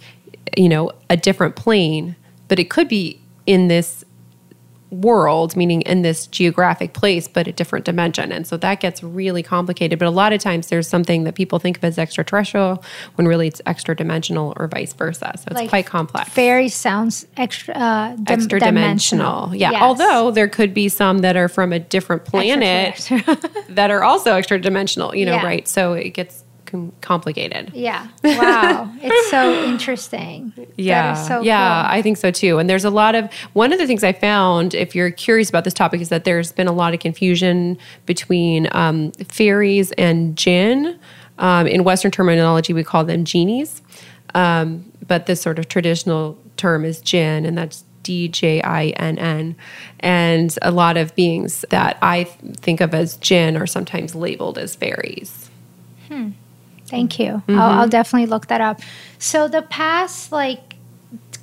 [0.58, 2.16] you know a different plane,
[2.48, 4.04] but it could be in this
[4.92, 8.32] world, meaning in this geographic place, but a different dimension.
[8.32, 9.98] And so that gets really complicated.
[9.98, 12.84] But a lot of times there's something that people think of as extraterrestrial
[13.16, 15.32] when really it's extra dimensional or vice versa.
[15.38, 16.30] So it's Like quite complex.
[16.30, 19.56] Fairy sounds extra uh, dim- Extra dimensional.
[19.56, 19.72] Yeah.
[19.72, 19.82] Yes.
[19.82, 23.10] Although there could be some that are from a different planet
[23.70, 25.46] that are also extra dimensional, you know, Yeah.
[25.46, 25.68] right?
[25.68, 26.41] So it gets
[26.72, 27.72] com- complicated.
[27.74, 28.08] yeah.
[28.24, 28.92] Wow.
[29.02, 30.54] it's so interesting.
[30.78, 31.14] Yeah.
[31.14, 31.98] That is so yeah, cool.
[31.98, 32.58] I think so too.
[32.58, 35.64] And there's a lot of one of the things I found, if you're curious about
[35.66, 40.98] this topic, is that there's been a lot of confusion between um, fairies and jinn.
[41.38, 43.82] Um, in Western terminology, we call them genies,
[44.36, 49.18] um, but the sort of traditional term is jinn, and that's D J I N
[49.18, 49.56] N.
[50.02, 54.76] And a lot of beings that I think of as jinn are sometimes labeled as
[54.76, 55.50] fairies.
[56.92, 57.32] Thank you.
[57.48, 57.60] Mm-hmm.
[57.60, 58.80] I'll, I'll definitely look that up.
[59.18, 60.60] So the past like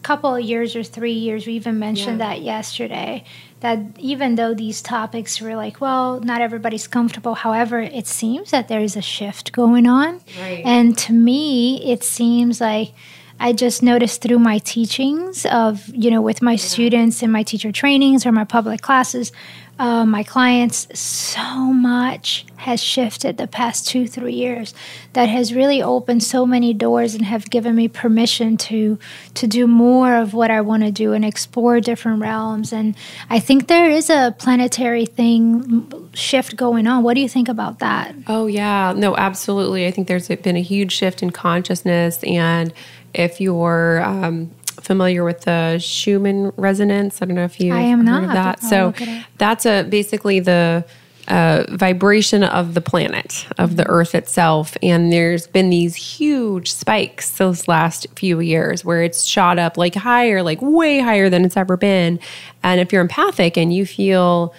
[0.03, 2.29] couple of years or three years, we even mentioned Yeah.
[2.29, 3.25] that yesterday.
[3.61, 7.35] That even though these topics were like, well, not everybody's comfortable.
[7.35, 10.63] However, it seems that there is a shift going on, Right.
[10.65, 12.93] and to me, it seems like.
[13.40, 17.72] I just noticed through my teachings of, you know, with my students and my teacher
[17.72, 19.33] trainings or my public classes,
[19.79, 24.74] uh, my clients, so much has shifted the past two, three years
[25.12, 28.98] that has really opened so many doors and have given me permission to
[29.35, 32.72] to do more of what I want to do and explore different realms.
[32.72, 32.96] And
[33.31, 37.05] I think there is a planetary thing shift going on.
[37.05, 38.16] What do you think about that?
[38.27, 38.92] Oh, yeah.
[38.96, 39.87] No, absolutely.
[39.87, 42.24] I think there's been a huge shift in consciousness.
[42.24, 42.72] And
[43.18, 44.50] if you're um,
[44.81, 48.31] familiar with the Schumann resonance, I don't know if you I am heard not, of
[48.31, 48.62] that.
[48.62, 49.24] so look it up.
[49.38, 50.85] that's a basically the
[51.28, 54.76] uh, vibration of the planet, of the Earth itself.
[54.83, 59.94] And there's been these huge spikes those last few years where it's shot up like
[59.94, 62.18] higher, like way higher than it's ever been.
[62.62, 64.54] And if you're empathic and you feel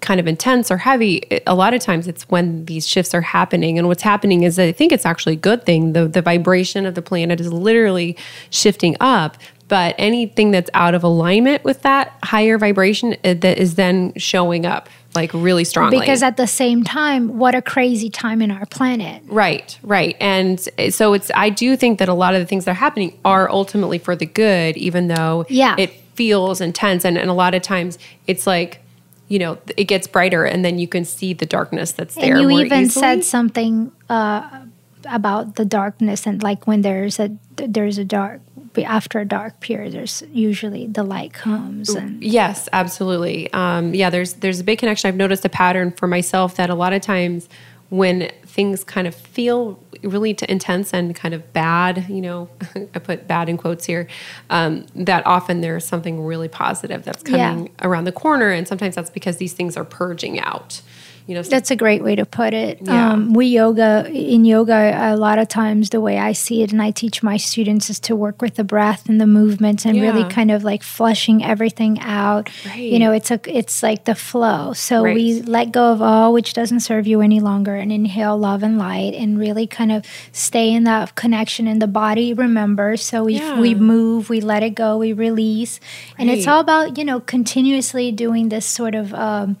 [0.00, 3.78] kind of intense or heavy, a lot of times it's when these shifts are happening.
[3.78, 5.92] And what's happening is I think it's actually a good thing.
[5.92, 8.16] The the vibration of the planet is literally
[8.50, 9.36] shifting up.
[9.68, 14.64] But anything that's out of alignment with that higher vibration uh, that is then showing
[14.64, 16.00] up like really strongly.
[16.00, 19.22] Because at the same time, what a crazy time in our planet.
[19.26, 20.16] Right, right.
[20.20, 20.58] And
[20.88, 23.50] so it's I do think that a lot of the things that are happening are
[23.50, 25.74] ultimately for the good, even though Yeah.
[25.76, 27.04] it feels intense.
[27.04, 28.80] And, and a lot of times it's like,
[29.28, 32.36] you know, it gets brighter and then you can see the darkness that's there.
[32.36, 33.00] and you even easily.
[33.02, 34.64] said something uh,
[35.08, 38.40] about the darkness and like when there's a there's a dark
[38.84, 43.52] after a dark period there's usually the light comes and Yes, absolutely.
[43.52, 45.08] Um, yeah, there's there's a big connection.
[45.08, 47.48] I've noticed a pattern for myself that a lot of times
[47.90, 52.48] when things kind of feel really intense and kind of bad, you know,
[52.94, 54.06] I put bad in quotes here,
[54.50, 57.50] um, that often there's something really positive that's Yeah.
[57.54, 60.80] coming around the corner, and sometimes that's because these things are purging out.
[61.28, 63.12] You know that's a great way to put it yeah.
[63.12, 66.80] um, we yoga in yoga a lot of times the way i see it and
[66.80, 70.04] i teach my students is to work with the breath and the movements and yeah.
[70.04, 72.78] really kind of like flushing everything out right.
[72.78, 75.14] you know it's a it's like the flow so right.
[75.14, 78.78] we let go of all which doesn't serve you any longer and inhale love and
[78.78, 83.34] light and really kind of stay in that connection in the body remembers so we
[83.34, 83.60] yeah.
[83.60, 85.78] we move we let it go we release
[86.12, 86.20] right.
[86.20, 89.58] and it's all about you know continuously doing this sort of um,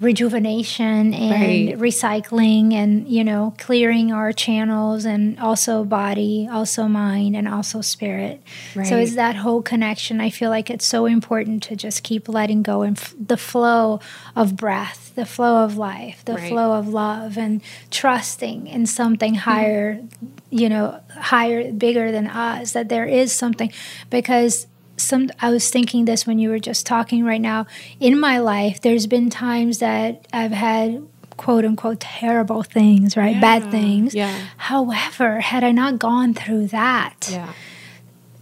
[0.00, 1.78] rejuvenation and right.
[1.78, 8.42] recycling and you know clearing our channels and also body also mind and also spirit
[8.74, 8.86] right.
[8.86, 12.62] so it's that whole connection i feel like it's so important to just keep letting
[12.62, 14.00] go and f- the flow
[14.34, 16.48] of breath the flow of life the right.
[16.48, 19.50] flow of love and trusting in something mm-hmm.
[19.50, 20.26] higher mm-hmm.
[20.48, 23.70] you know higher bigger than us that there is something
[24.08, 24.66] because
[25.00, 27.66] some I was thinking this when you were just talking right now.
[27.98, 33.34] In my life, there's been times that I've had quote unquote terrible things, right?
[33.34, 34.14] Yeah, Bad things.
[34.14, 34.46] Yeah.
[34.56, 37.52] However, had I not gone through that, yeah.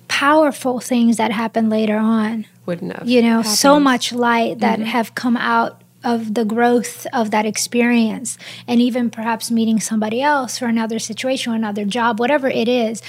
[0.08, 3.08] powerful things that happened later on wouldn't have.
[3.08, 3.54] You know, happened.
[3.54, 4.88] so much light that mm-hmm.
[4.88, 8.38] have come out of the growth of that experience
[8.68, 13.02] and even perhaps meeting somebody else or another situation or another job whatever it is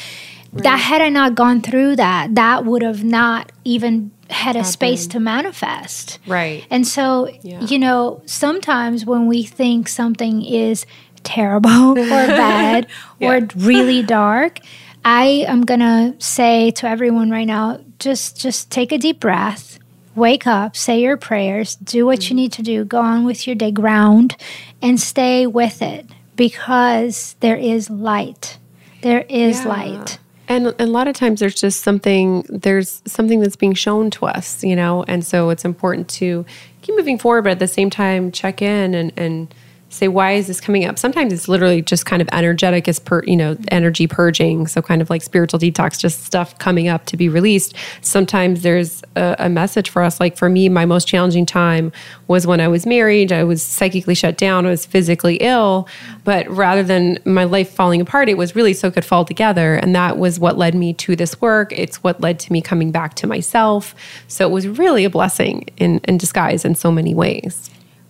[0.52, 0.64] Right.
[0.64, 5.08] That had I not gone through that, that would have not even had a space
[5.08, 6.20] to manifest.
[6.28, 6.66] Right.
[6.70, 7.62] And so, yeah.
[7.62, 10.86] you know, sometimes when we think something is
[11.24, 11.70] terrible
[12.00, 12.88] or bad
[13.20, 13.32] yeah.
[13.32, 14.60] or really dark,
[15.04, 19.78] I am going to say to everyone right now, just just take a deep breath.
[20.16, 22.34] Wake up, say your prayers, do what mm-hmm.
[22.34, 24.36] you need to do, go on with your day, ground,
[24.82, 28.58] and stay with it because there is light.
[29.02, 29.68] There is yeah.
[29.68, 30.20] light.
[30.50, 34.64] And, a lot of times there's just something there's something that's being shown to us,
[34.64, 36.44] you know, and so it's important to
[36.82, 39.54] keep moving forward, but at the same time check in and and
[39.90, 41.00] say why is this coming up?
[41.00, 44.68] Sometimes it's literally just kind of energetic as per you know energy purging.
[44.68, 47.76] So kind of like spiritual detox just stuff coming up to be released.
[48.02, 50.20] Sometimes there's a, a, message for us.
[50.20, 51.92] Like for me my most challenging time
[52.28, 53.32] was when i was married.
[53.32, 54.66] I was psychically shut down.
[54.66, 55.88] I was physically ill.
[56.24, 59.76] But rather than my life falling apart it was really so it could fall together.
[59.76, 61.72] And that was what led me to this work.
[61.72, 63.96] It's what led to me coming back to myself.
[64.28, 67.70] So it was really a blessing in, in disguise in so many ways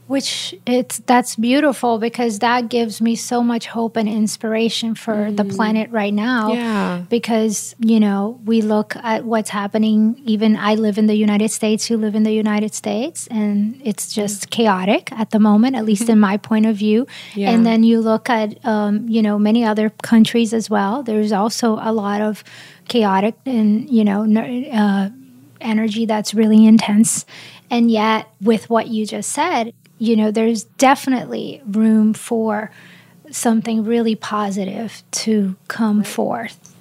[0.09, 5.37] which it's that's beautiful because that gives me so much hope and inspiration for mm.
[5.37, 7.03] the planet right now yeah.
[7.11, 11.91] because you know we look at what's happening even i live in the united states
[11.91, 14.49] you live in the united states and it's just mm.
[14.49, 17.05] chaotic at the moment at least in my point of view
[17.35, 17.51] yeah.
[17.51, 21.77] and then you look at um, you know many other countries as well there's also
[21.83, 22.43] a lot of
[22.87, 24.23] chaotic and you know
[24.73, 25.07] uh,
[25.61, 27.27] energy that's really intense
[27.69, 32.71] and yet with what you just said you know, there's definitely room for
[33.29, 36.07] something really positive to come right.
[36.07, 36.75] forth.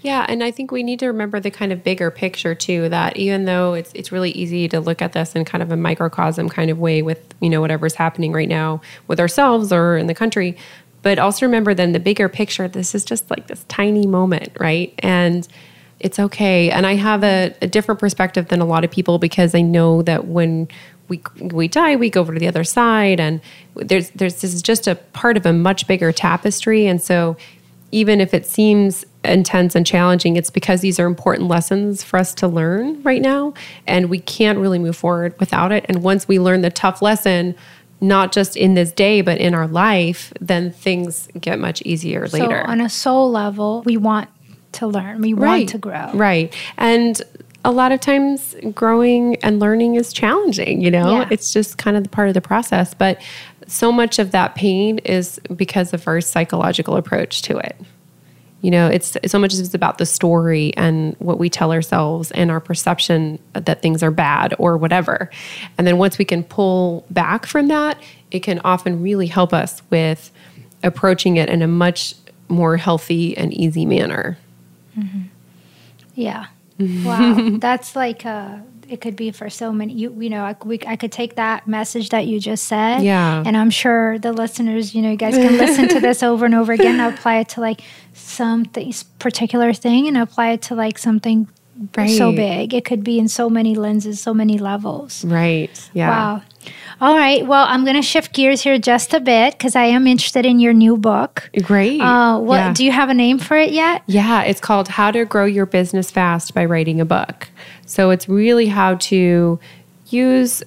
[0.00, 2.88] Yeah, and I think we need to remember the kind of bigger picture too.
[2.88, 5.76] That even though it's it's really easy to look at this in kind of a
[5.76, 10.06] microcosm kind of way with you know whatever's happening right now with ourselves or in
[10.06, 10.56] the country,
[11.02, 12.68] but also remember then the bigger picture.
[12.68, 14.94] This is just like this tiny moment, right?
[15.00, 15.48] And
[15.98, 16.70] it's okay.
[16.70, 20.02] And I have a, a different perspective than a lot of people because I know
[20.02, 20.68] that when
[21.08, 23.40] we we die, we go over to the other side, and
[23.74, 26.86] there's there's this is just a part of a much bigger tapestry.
[26.86, 27.36] And so,
[27.92, 32.34] even if it seems intense and challenging, it's because these are important lessons for us
[32.34, 33.54] to learn right now,
[33.86, 35.84] and we can't really move forward without it.
[35.88, 37.54] And once we learn the tough lesson,
[38.00, 42.38] not just in this day, but in our life, then things get much easier so
[42.38, 42.66] later.
[42.66, 44.28] On a soul level, we want
[44.72, 45.60] to learn, we right.
[45.60, 46.12] want to grow.
[46.14, 46.54] Right.
[46.76, 47.20] And
[47.68, 51.18] a lot of times growing and learning is challenging, you know?
[51.18, 51.28] Yeah.
[51.30, 52.94] It's just kind of the part of the process.
[52.94, 53.20] But
[53.66, 57.76] so much of that pain is because of our psychological approach to it.
[58.62, 62.50] You know, it's so much as about the story and what we tell ourselves and
[62.50, 65.30] our perception that things are bad or whatever.
[65.76, 68.00] And then once we can pull back from that,
[68.30, 70.32] it can often really help us with
[70.82, 72.14] approaching it in a much
[72.48, 74.38] more healthy and easy manner.
[74.96, 75.24] Mm-hmm.
[76.14, 76.46] Yeah
[76.78, 78.58] wow, that's like uh,
[78.88, 79.92] it could be for so many.
[79.92, 83.42] You you know, I, we, I could take that message that you just said, yeah,
[83.44, 86.54] and I'm sure the listeners, you know, you guys can listen to this over and
[86.54, 90.98] over again, and apply it to like something particular thing, and apply it to like
[90.98, 91.48] something
[91.96, 92.16] right.
[92.16, 92.74] so big.
[92.74, 95.24] It could be in so many lenses, so many levels.
[95.24, 95.90] Right.
[95.92, 96.10] Yeah.
[96.10, 96.42] Wow.
[97.00, 97.46] All right.
[97.46, 100.58] Well, I'm going to shift gears here just a bit because I am interested in
[100.58, 101.48] your new book.
[101.62, 102.00] Great.
[102.00, 102.72] Uh, what yeah.
[102.72, 104.02] do you have a name for it yet?
[104.06, 107.48] Yeah, it's called How to Grow Your Business Fast by Writing a Book.
[107.86, 109.60] So it's really how to
[110.06, 110.62] use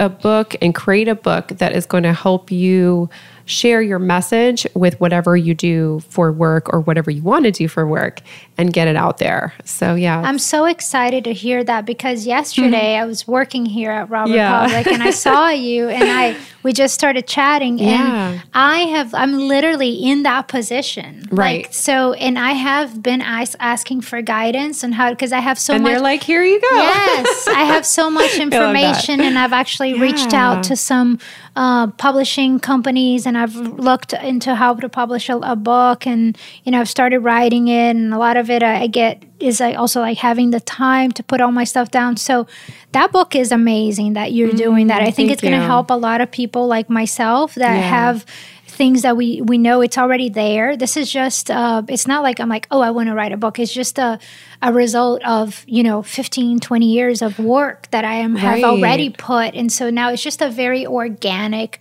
[0.00, 3.08] a book and create a book that is going to help you
[3.50, 7.66] share your message with whatever you do for work or whatever you want to do
[7.66, 8.20] for work
[8.56, 9.52] and get it out there.
[9.64, 10.20] So yeah.
[10.20, 13.02] I'm so excited to hear that because yesterday mm-hmm.
[13.02, 14.66] I was working here at Robert yeah.
[14.66, 18.32] Public and I saw you and I we just started chatting yeah.
[18.32, 21.26] and I have I'm literally in that position.
[21.30, 21.64] Right.
[21.64, 25.58] Like, so and I have been ask, asking for guidance on how because I have
[25.58, 26.76] so and much they're like here you go.
[26.76, 30.02] Yes, I have so much information and I've actually yeah.
[30.02, 31.18] reached out to some
[31.56, 36.72] uh, publishing companies and I've looked into how to publish a, a, book and you
[36.72, 39.76] know I've started writing it and a lot of it I, I get is like
[39.76, 42.16] also like having the time to put all my stuff down.
[42.16, 42.46] So
[42.92, 45.02] that book is amazing that you're mm, doing that.
[45.02, 47.80] I think it's going to help a lot of people like myself that yeah.
[47.80, 48.26] have
[48.70, 52.40] things that we we know it's already there this is just uh, it's not like
[52.40, 54.18] i'm like oh i want to write a book it's just a,
[54.62, 58.40] a result of you know 15 20 years of work that i am right.
[58.40, 61.80] have already put and so now it's just a very organic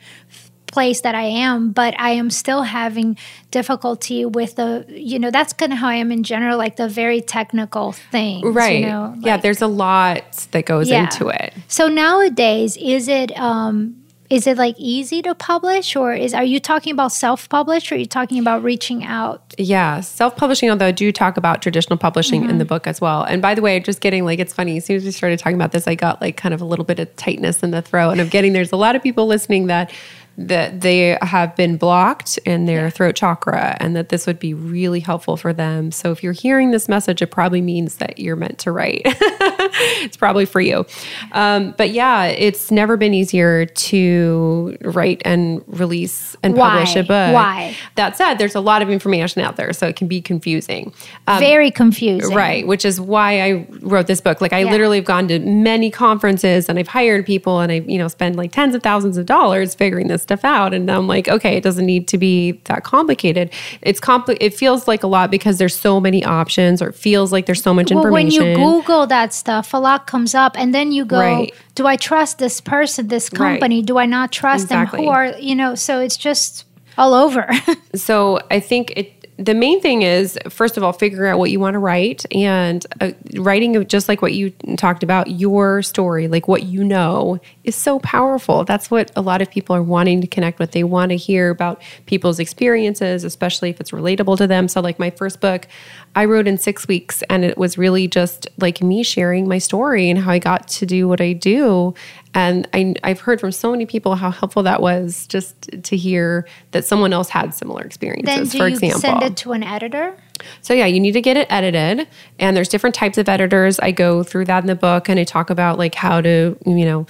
[0.71, 3.17] place that I am, but I am still having
[3.51, 6.87] difficulty with the, you know, that's kind of how I am in general, like the
[6.87, 8.45] very technical things.
[8.45, 8.81] Right.
[8.81, 11.03] You know, like, yeah, there's a lot that goes yeah.
[11.03, 11.53] into it.
[11.67, 13.98] So nowadays, is it, um,
[14.29, 17.97] is it like easy to publish or is are you talking about self-publish or are
[17.97, 22.51] you talking about reaching out yeah self-publishing although i do talk about traditional publishing mm-hmm.
[22.51, 24.85] in the book as well and by the way just getting like it's funny as
[24.85, 26.99] soon as we started talking about this i got like kind of a little bit
[26.99, 29.91] of tightness in the throat and i'm getting there's a lot of people listening that
[30.39, 32.89] that they have been blocked in their yeah.
[32.89, 35.91] throat chakra and that this would be really helpful for them.
[35.91, 39.01] So if you're hearing this message, it probably means that you're meant to write.
[39.05, 40.85] it's probably for you.
[41.33, 46.69] Um, but yeah, it's never been easier to write and release and Why?
[46.69, 47.33] publish a book.
[47.33, 47.75] Why?
[47.95, 50.93] That said, there's a lot of information out there, so it can be confusing.
[51.27, 52.33] Um, Very confusing.
[52.33, 54.39] Right, which is why I wrote this book.
[54.39, 54.71] Like I yeah.
[54.71, 58.37] literally have gone to many conferences and I've hired people and I, you know, spend
[58.37, 60.75] like tens of thousands of dollars figuring this stuff out.
[60.75, 63.49] And I'm like, okay, it doesn't need to be that complicated.
[63.81, 67.31] It's compli- It feels like a lot because there's so many options, or it feels
[67.31, 68.43] like there's so much well, information.
[68.43, 71.53] When you Google that stuff, a lot comes up, and then you go, right.
[71.73, 73.77] "Do I trust this person, this company?
[73.77, 73.85] Right.
[73.85, 74.97] Do I not trust exactly.
[74.97, 75.05] them?
[75.05, 76.65] Who are you know?" So it's just
[76.95, 77.49] all over.
[77.95, 81.61] so I think it the main thing is first of all figuring out what you
[81.61, 86.49] want to write and uh, writing just like what you talked about your story like
[86.49, 88.65] what you know is so powerful.
[88.65, 90.71] That's what a lot of people are wanting to connect with.
[90.71, 94.67] They want to hear about people's experiences especially if it's relatable to them.
[94.67, 95.67] So like my first book
[96.15, 100.09] i wrote in six weeks and it was really just like me sharing my story
[100.09, 101.93] and how i got to do what i do
[102.33, 106.47] and I, have heard from so many people how helpful that was just to hear
[106.71, 108.35] that someone else had similar experiences.
[108.35, 110.15] Then do for you example, send it to an editor?
[110.61, 112.07] So yeah, you need to get it edited,
[112.37, 113.79] and there's different types of editors.
[113.79, 116.85] I go through that in the book, and I talk about like how to you
[116.85, 117.07] know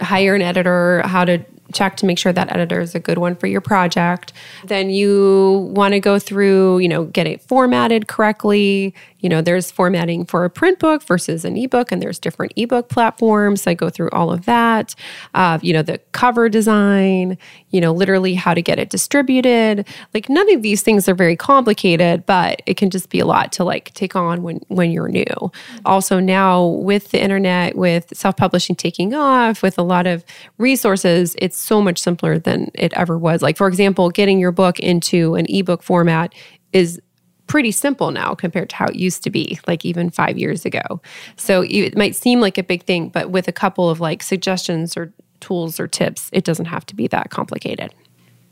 [0.00, 3.34] hire an editor, how to check to make sure that editor is a good one
[3.34, 4.32] for your project.
[4.64, 8.94] Then you want to go through, you know, get it formatted correctly.
[9.20, 12.88] You know, there's formatting for a print book versus an ebook, and there's different ebook
[12.88, 13.66] platforms.
[13.66, 14.94] I go through all of that.
[15.34, 17.38] Uh, you know, the cover design,
[17.70, 19.86] you know, literally how to get it distributed.
[20.14, 23.52] Like none of these things are very complicated, but it can just be a lot
[23.52, 25.50] to like take on when when you're new.
[25.84, 30.24] Also now with the internet, with self-publishing taking off, with a lot of
[30.58, 33.42] resources, it's so much simpler than it ever was.
[33.42, 36.34] Like for example, getting your book into an ebook format
[36.72, 37.00] is
[37.46, 41.00] pretty simple now compared to how it used to be, like even five years ago.
[41.36, 44.96] So it might seem like a big thing, but with a couple of like suggestions
[44.96, 47.94] or tools or tips, it doesn't have to be that complicated.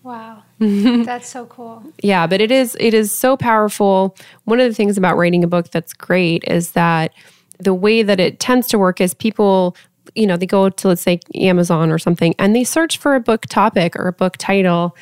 [0.02, 0.42] Wow.
[0.58, 1.82] that's so cool.
[2.02, 4.16] Yeah, but it is it is so powerful.
[4.44, 7.12] One of the things about writing a book that's great is that
[7.58, 9.76] the way that it tends to work is people
[10.14, 13.20] you know, they go to let's say Amazon or something and they search for a
[13.20, 14.94] book topic or a book title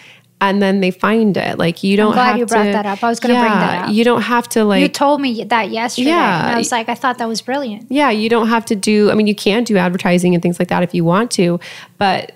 [0.42, 1.56] and then they find it.
[1.56, 2.08] Like you don't.
[2.08, 3.02] I'm glad have you brought to, that up.
[3.04, 3.94] I was going to yeah, bring that up.
[3.94, 4.82] You don't have to like.
[4.82, 6.08] You told me that yesterday.
[6.08, 7.86] Yeah, and I was like, I thought that was brilliant.
[7.90, 9.10] Yeah, you don't have to do.
[9.12, 11.60] I mean, you can do advertising and things like that if you want to,
[11.96, 12.32] but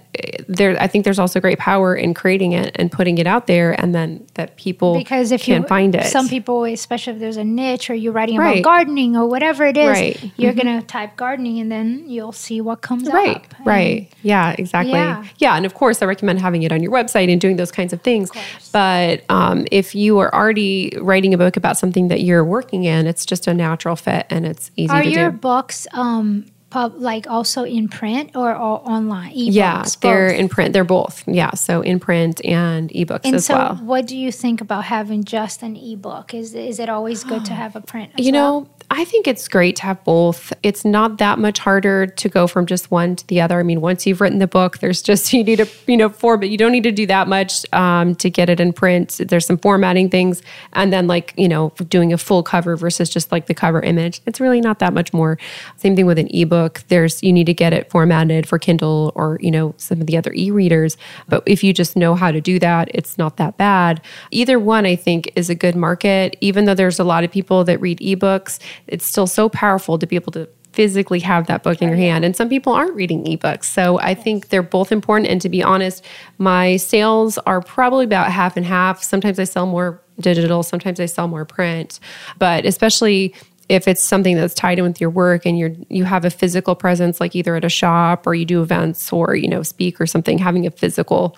[0.49, 3.79] there i think there's also great power in creating it and putting it out there
[3.81, 7.19] and then that people because if you can you find it some people especially if
[7.19, 8.61] there's a niche or you're writing right.
[8.61, 10.33] about gardening or whatever it is right.
[10.37, 10.67] you're mm-hmm.
[10.67, 15.25] gonna type gardening and then you'll see what comes right up right yeah exactly yeah.
[15.39, 15.57] yeah.
[15.57, 18.01] and of course i recommend having it on your website and doing those kinds of
[18.03, 18.43] things of
[18.73, 23.07] but um, if you are already writing a book about something that you're working in
[23.07, 25.39] it's just a natural fit and it's easy to are your do.
[25.39, 26.47] books um,
[26.77, 29.33] pub like also in print or, or online?
[29.33, 30.41] Ebooks, yeah they're both.
[30.41, 30.73] in print.
[30.75, 31.25] They're both.
[31.27, 33.75] Yeah so in print and ebooks and as so well.
[33.77, 36.35] what do you think about having just an ebook?
[36.35, 38.69] Is is it always good to have a print you well?
[38.89, 40.53] I think it's great to have both.
[40.63, 43.59] It's not that much harder to go from just one to the other.
[43.59, 46.37] I mean, once you've written the book, there's just you need a you know for,
[46.37, 49.21] but you don't need to do that much um, to get it in print.
[49.29, 50.43] There's some formatting things,
[50.75, 54.21] and then like you know doing a full cover versus just like the cover image.
[54.25, 55.37] It's really not that much more.
[55.77, 56.85] Same thing with an ebook.
[56.89, 60.17] There's you need to get it formatted for Kindle or you know some of the
[60.17, 60.97] other e-readers.
[61.29, 64.01] But if you just know how to do that, it's not that bad.
[64.31, 66.37] Either one, I think, is a good market.
[66.41, 70.07] Even though there's a lot of people that read ebooks it's still so powerful to
[70.07, 72.23] be able to physically have that book in your hand.
[72.23, 73.65] And some people aren't reading ebooks.
[73.65, 75.31] So I think they're both important.
[75.31, 76.05] And to be honest,
[76.37, 79.03] my sales are probably about half and half.
[79.03, 81.99] Sometimes I sell more digital, sometimes I sell more print.
[82.39, 83.35] But especially
[83.69, 86.75] if it's something that's tied in with your work and you're you have a physical
[86.75, 90.07] presence like either at a shop or you do events or you know speak or
[90.07, 91.37] something having a physical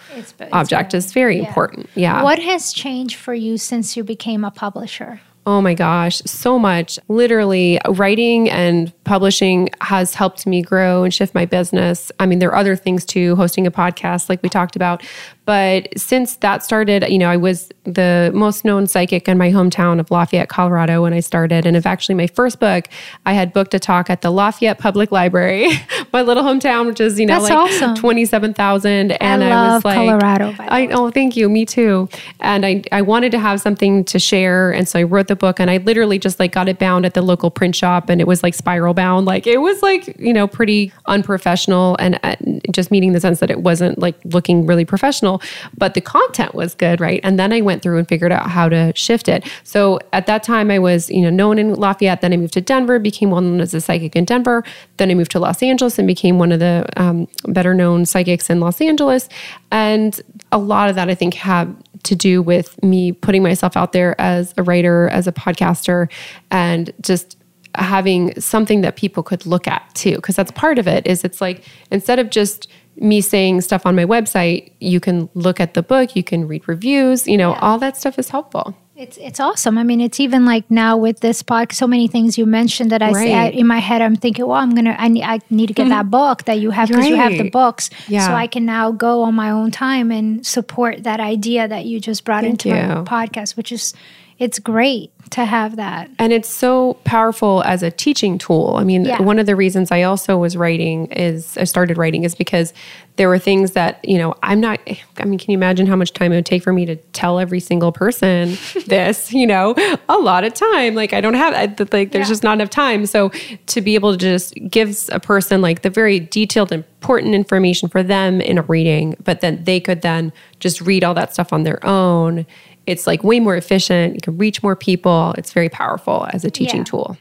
[0.52, 1.46] object very, is very yeah.
[1.46, 6.20] important yeah what has changed for you since you became a publisher Oh my gosh,
[6.26, 6.98] so much.
[7.08, 12.12] Literally, writing and publishing has helped me grow and shift my business.
[12.20, 15.02] I mean, there are other things too, hosting a podcast, like we talked about.
[15.48, 19.98] But since that started, you know, I was the most known psychic in my hometown
[19.98, 21.64] of Lafayette, Colorado when I started.
[21.64, 22.86] And if actually my first book,
[23.24, 25.70] I had booked a talk at the Lafayette Public Library,
[26.12, 27.94] my little hometown, which is, you know, That's like awesome.
[27.94, 29.12] 27,000.
[29.12, 30.54] And I, I was like, Colorado.
[30.58, 31.48] I, oh, thank you.
[31.48, 32.10] Me too.
[32.40, 34.70] And I, I wanted to have something to share.
[34.70, 37.14] And so I wrote the book and I literally just like got it bound at
[37.14, 39.24] the local print shop and it was like spiral bound.
[39.24, 42.36] Like it was like, you know, pretty unprofessional and uh,
[42.70, 45.37] just meaning the sense that it wasn't like looking really professional
[45.76, 47.20] but the content was good, right?
[47.22, 49.48] And then I went through and figured out how to shift it.
[49.64, 52.20] So at that time, I was, you know, known in Lafayette.
[52.20, 54.64] Then I moved to Denver, became well known as a psychic in Denver.
[54.96, 58.50] Then I moved to Los Angeles and became one of the um, better known psychics
[58.50, 59.28] in Los Angeles.
[59.70, 60.20] And
[60.52, 61.74] a lot of that, I think, had
[62.04, 66.10] to do with me putting myself out there as a writer, as a podcaster,
[66.50, 67.36] and just
[67.74, 71.40] having something that people could look at too because that's part of it is it's
[71.40, 72.68] like instead of just
[73.00, 76.66] me saying stuff on my website, you can look at the book, you can read
[76.68, 77.60] reviews, you know, yeah.
[77.60, 78.76] all that stuff is helpful.
[78.96, 79.78] It's it's awesome.
[79.78, 83.00] I mean, it's even like now with this podcast, so many things you mentioned that
[83.00, 83.26] I right.
[83.28, 84.02] say I, in my head.
[84.02, 85.90] I'm thinking, well, I'm gonna, I need, I need to get mm-hmm.
[85.90, 87.10] that book that you have because right.
[87.10, 88.26] you have the books, yeah.
[88.26, 92.00] so I can now go on my own time and support that idea that you
[92.00, 92.74] just brought Thank into you.
[92.74, 93.94] my podcast, which is
[94.38, 96.08] it's great to have that.
[96.18, 98.76] And it's so powerful as a teaching tool.
[98.78, 99.20] I mean, yeah.
[99.20, 102.72] one of the reasons I also was writing is I started writing is because
[103.16, 106.12] there were things that, you know, I'm not I mean, can you imagine how much
[106.12, 109.74] time it would take for me to tell every single person this, you know,
[110.08, 110.94] a lot of time.
[110.94, 112.32] Like I don't have like there's yeah.
[112.32, 113.06] just not enough time.
[113.06, 113.30] So
[113.66, 118.02] to be able to just give a person like the very detailed important information for
[118.02, 121.64] them in a reading, but then they could then just read all that stuff on
[121.64, 122.46] their own
[122.88, 124.14] it's like way more efficient.
[124.14, 125.34] You can reach more people.
[125.36, 126.84] It's very powerful as a teaching yeah.
[126.84, 127.16] tool.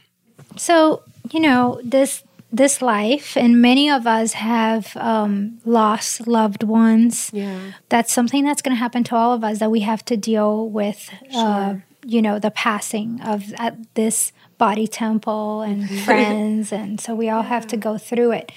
[0.56, 7.30] So, you know, this this life and many of us have um, lost loved ones
[7.34, 10.16] yeah that's something that's going to happen to all of us that we have to
[10.16, 11.42] deal with uh, sure.
[11.42, 17.28] uh, you know the passing of uh, this body temple and friends and so we
[17.28, 17.48] all yeah.
[17.50, 18.50] have to go through it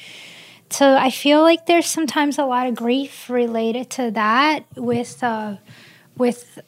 [0.70, 5.58] so i feel like there's sometimes a lot of grief related to that with uh,
[6.16, 6.60] with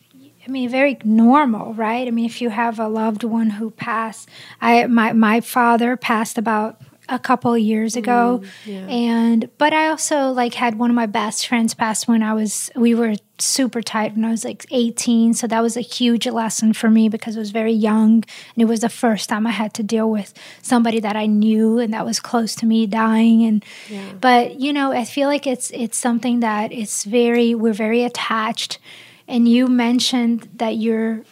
[0.46, 2.08] I mean, very normal, right?
[2.08, 4.30] I mean, if you have a loved one who passed,
[4.62, 8.88] I my my father passed about a couple of years ago, mm, yeah.
[8.88, 12.70] and but I also like had one of my best friends pass when I was
[12.76, 16.72] we were super tight when I was like 18, so that was a huge lesson
[16.74, 19.74] for me because I was very young, and it was the first time I had
[19.76, 23.66] to deal with somebody that I knew and that was close to me dying, and
[23.90, 24.14] yeah.
[24.20, 28.80] but you know, I feel like it's it's something that it's very we're very attached
[29.34, 31.24] and you mentioned that you're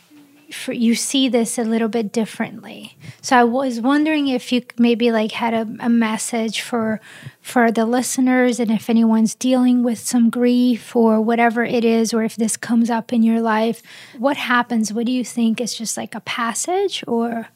[0.68, 2.98] you see this a little bit differently.
[3.22, 7.00] So I was wondering if you maybe like had a, a, message for
[7.40, 12.24] for the listeners and if anyone's dealing with some grief or whatever it is or
[12.24, 13.82] if this comes up in your life,
[14.18, 14.92] what happens?
[14.92, 17.48] What do you think is just like a passage or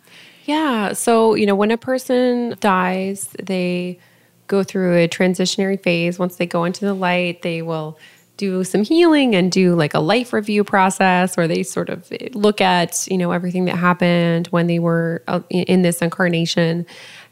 [0.46, 4.00] Yeah, so you know when a person dies, they
[4.48, 6.18] go through a transitionary phase.
[6.18, 7.98] Once they go into the light, they will
[8.38, 12.62] do some healing and do like a life review process where they sort of look
[12.62, 16.86] at you know everything that happened when they were uh, in this incarnation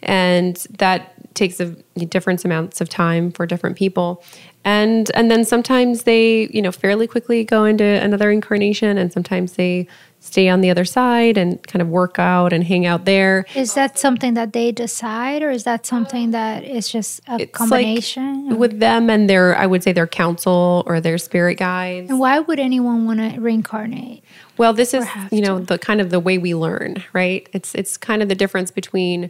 [0.03, 1.71] and that takes a
[2.05, 4.23] different amounts of time for different people.
[4.65, 9.53] And and then sometimes they you know fairly quickly go into another incarnation and sometimes
[9.53, 9.87] they
[10.21, 13.45] stay on the other side and kind of work out and hang out there.
[13.55, 17.41] Is that something that they decide or is that something um, that is just a
[17.41, 18.47] it's combination?
[18.47, 22.09] like with them and their i would say their counsel or their spirit guides.
[22.09, 24.23] And why would anyone want to reincarnate
[24.57, 25.65] well this is you know to?
[25.65, 27.49] the kind of the way we learn right?
[27.51, 29.29] It's it's kind of the difference between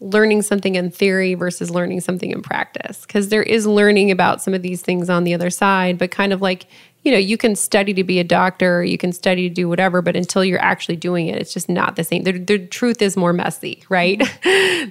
[0.00, 3.02] learning something in theory versus learning something in practice.
[3.02, 6.32] Because there is learning about some of these things on the other side but kind
[6.32, 6.66] of like
[7.02, 10.02] you know you can study to be a doctor you can study to do whatever
[10.02, 12.24] but until you're actually doing it it's just not the same.
[12.24, 14.22] The, the truth is more messy right?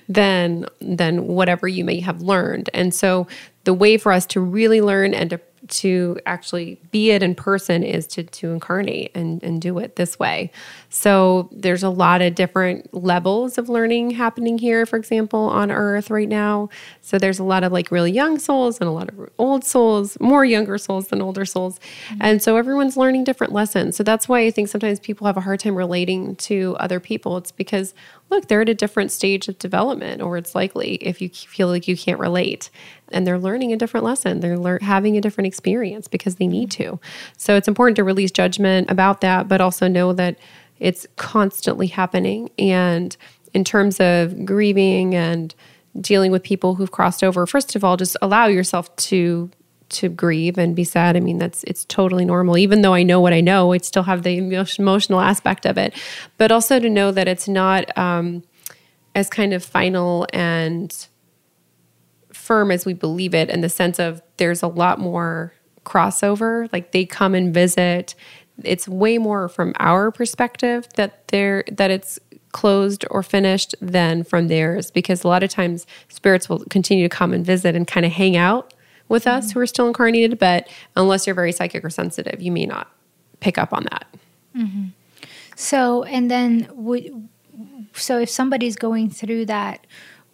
[0.10, 2.70] than than whatever you may have learned.
[2.74, 3.28] And so
[3.64, 5.40] the way for us to really learn and to
[5.70, 10.20] to actually be it in person is to to incarnate and and do it this
[10.20, 10.52] way.
[10.90, 16.10] So there's a lot of different levels of learning happening here, for example, on Earth
[16.10, 16.70] right now.
[17.02, 20.20] So there's a lot of like really young souls and a lot of old souls,
[20.20, 21.80] more younger souls than older souls.
[21.80, 22.18] Mm-hmm.
[22.22, 23.96] And so everyone's learning different lessons.
[23.96, 27.38] So that's why I think sometimes people have a hard time relating to other people.
[27.38, 27.94] It's because
[28.30, 31.88] look, they're at a different stage of development, or it's likely if you feel like
[31.88, 32.70] you can't relate
[33.12, 34.40] and they're learning a different lesson.
[34.40, 37.00] They're lear- having a different experience because they need to.
[37.38, 40.38] So it's important to release judgment about that, but also know that
[40.80, 42.50] it's constantly happening.
[42.58, 43.16] And
[43.54, 45.54] in terms of grieving and
[46.00, 49.52] dealing with people who've crossed over, first of all, just allow yourself to
[49.90, 51.18] to grieve and be sad.
[51.18, 52.58] I mean, that's it's totally normal.
[52.58, 55.94] Even though I know what I know, I still have the emotional aspect of it.
[56.38, 58.44] But also to know that it's not um,
[59.16, 61.08] as kind of final and
[62.50, 65.54] firm as we believe it in the sense of there's a lot more
[65.86, 66.68] crossover.
[66.74, 68.16] Like they come and visit.
[68.64, 72.18] It's way more from our perspective that they're that it's
[72.52, 77.16] closed or finished than from theirs because a lot of times spirits will continue to
[77.16, 78.74] come and visit and kind of hang out
[79.10, 79.38] with mm-hmm.
[79.38, 82.92] us who are still incarnated but unless you're very psychic or sensitive you may not
[83.40, 84.08] pick up on that
[84.58, 84.86] mm-hmm.
[85.56, 87.30] so and then would
[87.94, 89.86] so if somebody's going through that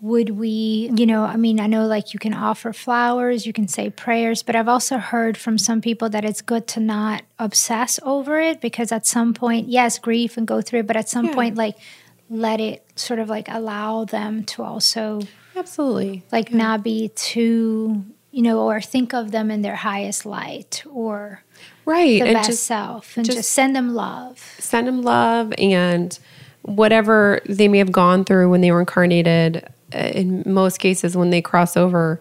[0.01, 3.67] would we, you know, I mean, I know like you can offer flowers, you can
[3.67, 7.99] say prayers, but I've also heard from some people that it's good to not obsess
[8.03, 11.25] over it because at some point, yes, grief and go through it, but at some
[11.25, 11.33] yeah.
[11.33, 11.77] point, like,
[12.29, 15.21] let it sort of like allow them to also
[15.55, 16.57] absolutely like yeah.
[16.57, 21.43] not be too you know or think of them in their highest light or
[21.85, 25.53] right the and best just, self and just, just send them love send them love
[25.57, 26.19] and
[26.63, 31.41] whatever they may have gone through when they were incarnated in most cases when they
[31.41, 32.19] cross over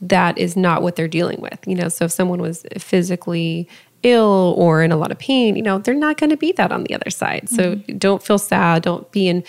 [0.00, 1.88] that is not what they're dealing with you know?
[1.88, 3.68] So if someone was physically
[4.02, 6.72] ill or in a lot of pain you know they're not going to be that
[6.72, 7.48] on the other side.
[7.48, 7.98] So mm-hmm.
[7.98, 8.82] don't feel sad.
[8.82, 9.44] Don't be in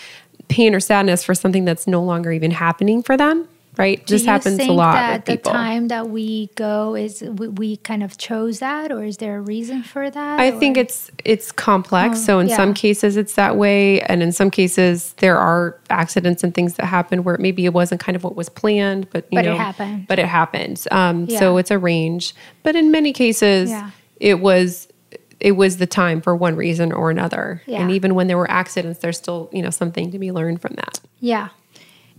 [0.48, 4.04] pain or sadness for something that's no longer even happening for them right?
[4.04, 4.94] Do this happens a lot.
[4.94, 9.16] That the time that we go is we, we, kind of chose that, or is
[9.16, 10.40] there a reason for that?
[10.40, 10.58] I or?
[10.58, 12.18] think it's it's complex.
[12.20, 12.56] Oh, so in yeah.
[12.56, 16.86] some cases it's that way, and in some cases there are accidents and things that
[16.86, 19.58] happen where maybe it wasn't kind of what was planned, but you but know, it
[19.58, 20.06] happened.
[20.06, 20.84] But it happened.
[20.90, 21.38] Um, yeah.
[21.38, 22.34] So it's a range.
[22.62, 23.90] But in many cases, yeah.
[24.20, 24.88] it was
[25.42, 27.62] it was the time for one reason or another.
[27.66, 27.82] Yeah.
[27.82, 30.74] And even when there were accidents, there's still, you know, something to be learned from
[30.76, 31.00] that.
[31.18, 31.48] Yeah.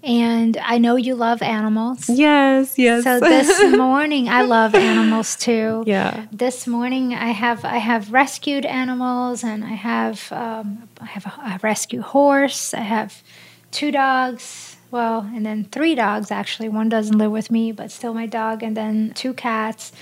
[0.04, 2.10] And I know you love animals.
[2.10, 3.06] Yes, yes.
[3.06, 5.84] So this morning I love animals too.
[5.88, 6.28] Yeah.
[6.30, 11.30] This morning I have I have rescued animals and I have um, I have a,
[11.30, 12.74] a rescue horse.
[12.74, 13.24] I have
[13.72, 14.76] two dogs.
[14.92, 16.68] Well, and then three dogs actually.
[16.70, 18.62] One doesn't live with me, but still my dog.
[18.62, 19.94] And then two cats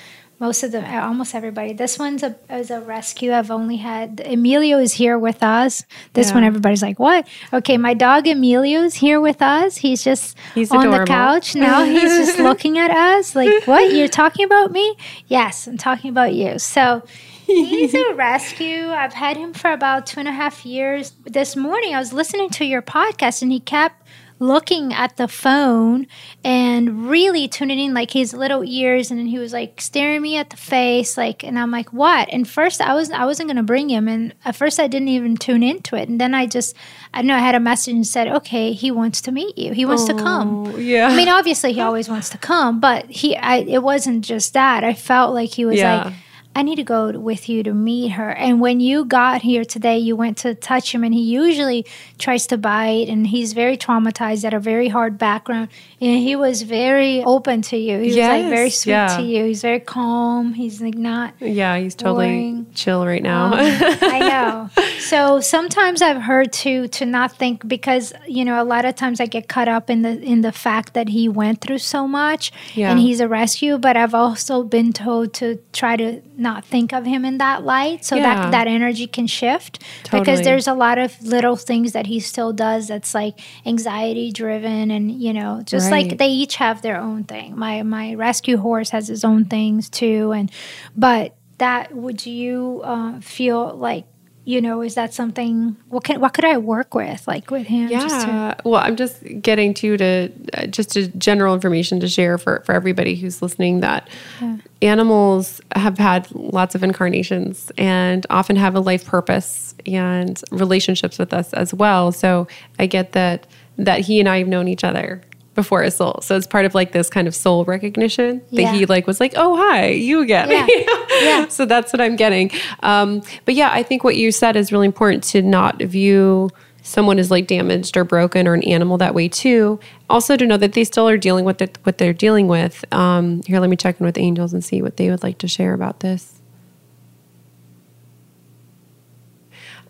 [0.42, 1.72] most of them, uh, almost everybody.
[1.72, 3.32] This one's a, is a rescue.
[3.32, 5.86] I've only had Emilio is here with us.
[6.14, 6.34] This yeah.
[6.34, 9.78] one, everybody's like, "What?" Okay, my dog Emilio's here with us.
[9.78, 11.84] He's just he's on the couch now.
[11.84, 13.94] He's just looking at us like, "What?
[13.94, 16.60] You're talking about me?" Yes, I'm talking about you.
[16.60, 17.04] So.
[17.46, 18.92] He's a rescue.
[18.92, 21.12] I've had him for about two and a half years.
[21.26, 24.02] This morning, I was listening to your podcast, and he kept
[24.42, 26.08] looking at the phone
[26.44, 30.36] and really tuning in like his little ears and then he was like staring me
[30.36, 32.28] at the face like and I'm like what?
[32.32, 35.38] And first I was I wasn't gonna bring him and at first I didn't even
[35.38, 36.76] tune into it and then I just
[37.14, 39.74] I know I had a message and said okay he wants to meet you.
[39.74, 40.68] He wants oh, to come.
[40.68, 41.08] Oh, yeah.
[41.08, 44.84] I mean obviously he always wants to come but he I it wasn't just that.
[44.84, 46.06] I felt like he was yeah.
[46.06, 46.14] like
[46.54, 48.30] I need to go with you to meet her.
[48.30, 51.86] And when you got here today, you went to touch him, and he usually
[52.18, 55.70] tries to bite, and he's very traumatized at a very hard background.
[56.02, 57.99] And he was very open to you.
[57.99, 59.18] He yes, was like very sweet yeah.
[59.18, 59.45] to you.
[59.45, 60.54] He's very calm.
[60.54, 61.36] He's like not.
[61.39, 62.68] Yeah, he's totally boring.
[62.74, 63.54] chill right now.
[63.54, 63.54] Um,
[64.02, 64.70] I know.
[64.99, 69.22] So sometimes I've heard to to not think because you know a lot of times
[69.22, 72.52] I get caught up in the in the fact that he went through so much
[72.76, 72.91] yeah.
[72.91, 73.78] and he's a rescue.
[73.78, 78.04] But I've also been told to try to not think of him in that light
[78.04, 78.24] so yeah.
[78.24, 80.22] that that energy can shift totally.
[80.22, 84.92] because there's a lot of little things that he still does that's like anxiety driven
[84.92, 86.08] and you know just right.
[86.08, 89.89] like they each have their own thing my my rescue horse has his own things
[89.89, 90.52] too and
[90.96, 94.06] but that would you uh, feel like
[94.44, 97.89] you know is that something what can what could i work with like with him
[97.89, 102.38] yeah to, well i'm just getting to to uh, just a general information to share
[102.38, 104.10] for for everybody who's listening that
[104.42, 104.58] yeah.
[104.82, 111.34] animals have had lots of incarnations and often have a life purpose and relationships with
[111.34, 112.48] us as well so
[112.80, 113.46] i get that
[113.78, 115.22] that he and i have known each other
[115.54, 116.20] before his soul.
[116.22, 118.74] So it's part of like this kind of soul recognition that yeah.
[118.74, 120.49] he like was like, oh hi, you again.
[120.49, 120.68] Yeah.
[121.22, 121.45] yeah.
[121.52, 122.49] So that's what I'm getting.
[122.82, 126.49] Um, but yeah, I think what you said is really important to not view
[126.82, 129.80] someone as like damaged or broken or an animal that way too.
[130.10, 132.86] Also to know that they still are dealing with what they're dealing with.
[132.93, 135.47] Um, here, let me check in with angels and see what they would like to
[135.47, 136.41] share about this.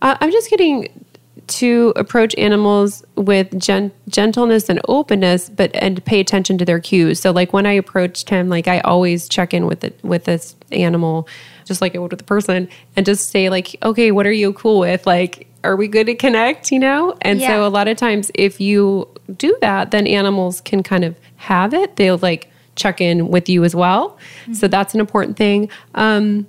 [0.01, 1.05] Uh, I'm just getting
[1.47, 7.19] to approach animals with gen- gentleness and openness but and pay attention to their cues.
[7.19, 10.55] So like when i approached him like i always check in with it with this
[10.71, 11.27] animal
[11.65, 14.53] just like i would with a person and just say like okay what are you
[14.53, 15.05] cool with?
[15.05, 16.71] Like are we good to connect?
[16.71, 17.15] You know?
[17.21, 17.49] And yeah.
[17.49, 21.73] so a lot of times if you do that then animals can kind of have
[21.73, 21.95] it.
[21.95, 24.17] They'll like check in with you as well.
[24.43, 24.53] Mm-hmm.
[24.53, 25.69] so that's an important thing.
[25.95, 26.47] Um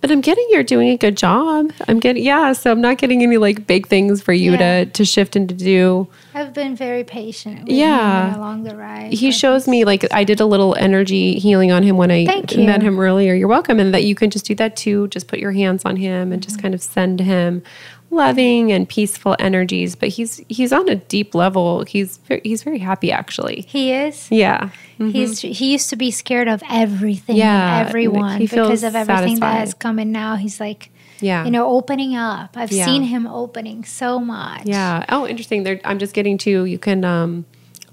[0.00, 1.72] but I'm getting you're doing a good job.
[1.88, 4.84] I'm getting yeah, so I'm not getting any like big things for you yeah.
[4.84, 6.08] to to shift and to do.
[6.34, 7.68] I've been very patient.
[7.68, 9.12] yeah, along the ride.
[9.12, 12.24] He shows me like I did a little energy healing on him when I
[12.56, 13.34] met him earlier.
[13.34, 15.08] You're welcome, and that you can just do that too.
[15.08, 16.48] Just put your hands on him and mm-hmm.
[16.48, 17.62] just kind of send him
[18.10, 21.84] loving and peaceful energies but he's he's on a deep level.
[21.84, 23.66] He's very, he's very happy actually.
[23.68, 24.30] He is?
[24.30, 24.70] Yeah.
[24.98, 25.10] Mm-hmm.
[25.10, 29.54] he's he used to be scared of everything yeah everyone because of everything satisfied.
[29.54, 30.90] that has come and now he's like
[31.20, 31.44] yeah.
[31.44, 32.56] you know opening up.
[32.56, 32.84] I've yeah.
[32.84, 34.62] seen him opening so much.
[34.64, 35.04] Yeah.
[35.08, 35.64] Oh interesting.
[35.64, 37.44] There i'm just getting to you can um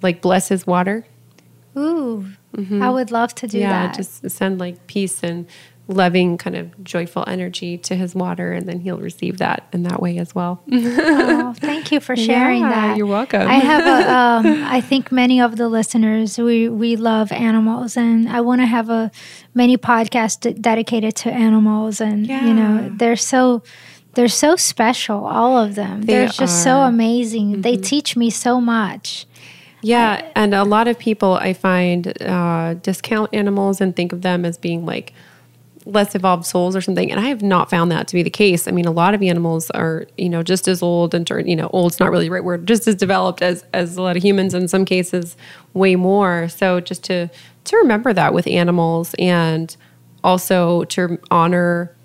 [0.01, 1.05] like bless his water.
[1.78, 2.26] Ooh.
[2.55, 2.82] Mm-hmm.
[2.82, 3.95] i would love to do yeah, that.
[3.97, 5.45] just send like peace and
[5.88, 10.01] loving kind of joyful energy to his water and then he'll receive that in that
[10.01, 10.63] way as well.
[11.38, 12.97] Oh, thank you for sharing yeah, that.
[12.97, 13.47] you're welcome.
[13.47, 14.15] I have a
[14.49, 18.65] um, i think many of the listeners we we love animals and i want to
[18.65, 19.11] have a
[19.53, 22.45] many podcasts dedicated to animals and yeah.
[22.45, 23.61] you know they're so
[24.15, 26.03] they're so special all of them.
[26.03, 27.51] They are just so amazing.
[27.51, 27.61] Mm-hmm.
[27.61, 29.27] they teach me so much.
[29.81, 34.43] Yeah, and a lot of people I find uh, discount animals and think of them
[34.43, 35.13] as being like
[35.86, 37.11] less evolved souls or something.
[37.11, 38.67] And I have not found that to be the case.
[38.67, 41.69] I mean, a lot of animals are, you know, just as old and, you know,
[41.73, 44.53] old's not really the right word, just as developed as, as a lot of humans,
[44.53, 45.38] in some cases,
[45.73, 46.49] way more.
[46.49, 47.29] So just to,
[47.65, 49.75] to remember that with animals and
[50.23, 51.95] also to honor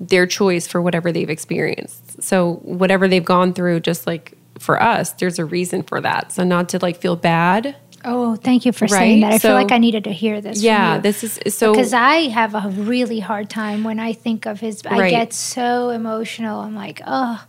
[0.00, 2.22] their choice for whatever they've experienced.
[2.22, 6.30] So whatever they've gone through, just like for us, there's a reason for that.
[6.30, 7.74] So not to like feel bad
[8.04, 8.90] Oh, thank you for right?
[8.90, 9.32] saying that.
[9.32, 10.62] I so, feel like I needed to hear this.
[10.62, 14.60] Yeah, this is so because I have a really hard time when I think of
[14.60, 14.82] his.
[14.84, 15.00] Right.
[15.00, 16.60] I get so emotional.
[16.60, 17.44] I'm like, oh.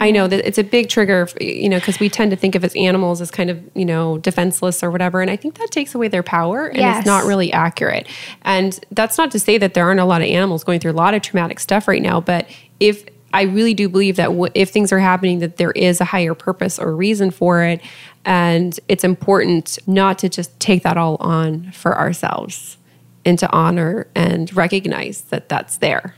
[0.00, 2.62] I know that it's a big trigger, you know, because we tend to think of
[2.64, 5.20] as animals as kind of, you know, defenseless or whatever.
[5.20, 6.98] And I think that takes away their power and yes.
[6.98, 8.06] it's not really accurate.
[8.42, 10.94] And that's not to say that there aren't a lot of animals going through a
[10.94, 12.20] lot of traumatic stuff right now.
[12.20, 16.00] But if I really do believe that w- if things are happening, that there is
[16.00, 17.80] a higher purpose or reason for it.
[18.28, 22.76] And it's important not to just take that all on for ourselves
[23.24, 26.14] and to honor and recognize that that's there.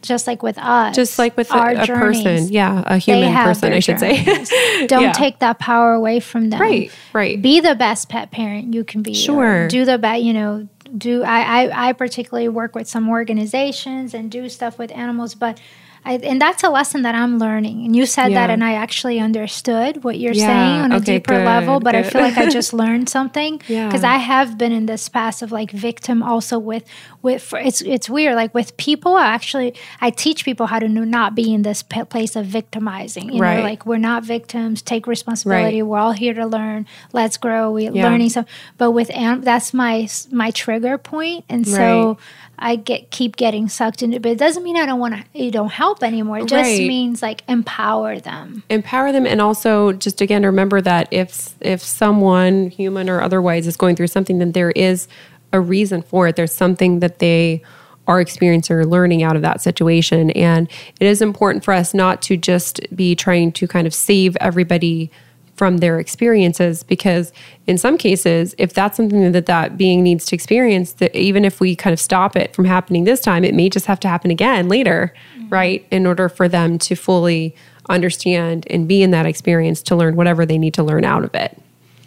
[0.00, 0.96] Just like with us.
[0.96, 2.48] Just like with a, a person.
[2.48, 4.48] Yeah, a human person, I should journeys.
[4.48, 4.86] say.
[4.86, 5.12] Don't yeah.
[5.12, 6.58] take that power away from them.
[6.58, 7.42] Right, right.
[7.42, 9.12] Be the best pet parent you can be.
[9.12, 9.68] Sure.
[9.68, 10.66] Do the best, you know,
[10.96, 15.60] do I, I I particularly work with some organizations and do stuff with animals, but
[16.06, 17.84] I, and that's a lesson that I'm learning.
[17.84, 18.46] And you said yeah.
[18.46, 20.46] that, and I actually understood what you're yeah.
[20.46, 21.80] saying on a deeper good, level.
[21.80, 22.06] But good.
[22.06, 24.12] I feel like I just learned something because yeah.
[24.12, 26.84] I have been in this past of like victim also with
[27.22, 29.16] with it's it's weird like with people.
[29.16, 33.32] I actually I teach people how to not be in this place of victimizing.
[33.32, 33.56] You right.
[33.56, 34.82] know, like we're not victims.
[34.82, 35.82] Take responsibility.
[35.82, 35.86] Right.
[35.86, 36.86] We're all here to learn.
[37.12, 37.72] Let's grow.
[37.72, 38.46] We learning some.
[38.78, 42.08] But with that's my my trigger point, and so.
[42.10, 42.16] Right
[42.58, 44.20] I get keep getting sucked into.
[44.20, 45.24] But it doesn't mean I don't want to.
[45.32, 46.38] You don't help anymore.
[46.38, 46.88] It just right.
[46.88, 48.62] means like empower them.
[48.70, 53.76] Empower them, and also just again remember that if if someone, human or otherwise, is
[53.76, 55.08] going through something, then there is
[55.52, 56.36] a reason for it.
[56.36, 57.62] There's something that they
[58.06, 60.68] are experiencing or learning out of that situation, and
[61.00, 65.10] it is important for us not to just be trying to kind of save everybody
[65.56, 67.32] from their experiences because
[67.66, 71.60] in some cases if that's something that that being needs to experience that even if
[71.60, 74.30] we kind of stop it from happening this time it may just have to happen
[74.30, 75.48] again later mm-hmm.
[75.48, 77.54] right in order for them to fully
[77.88, 81.34] understand and be in that experience to learn whatever they need to learn out of
[81.34, 81.60] it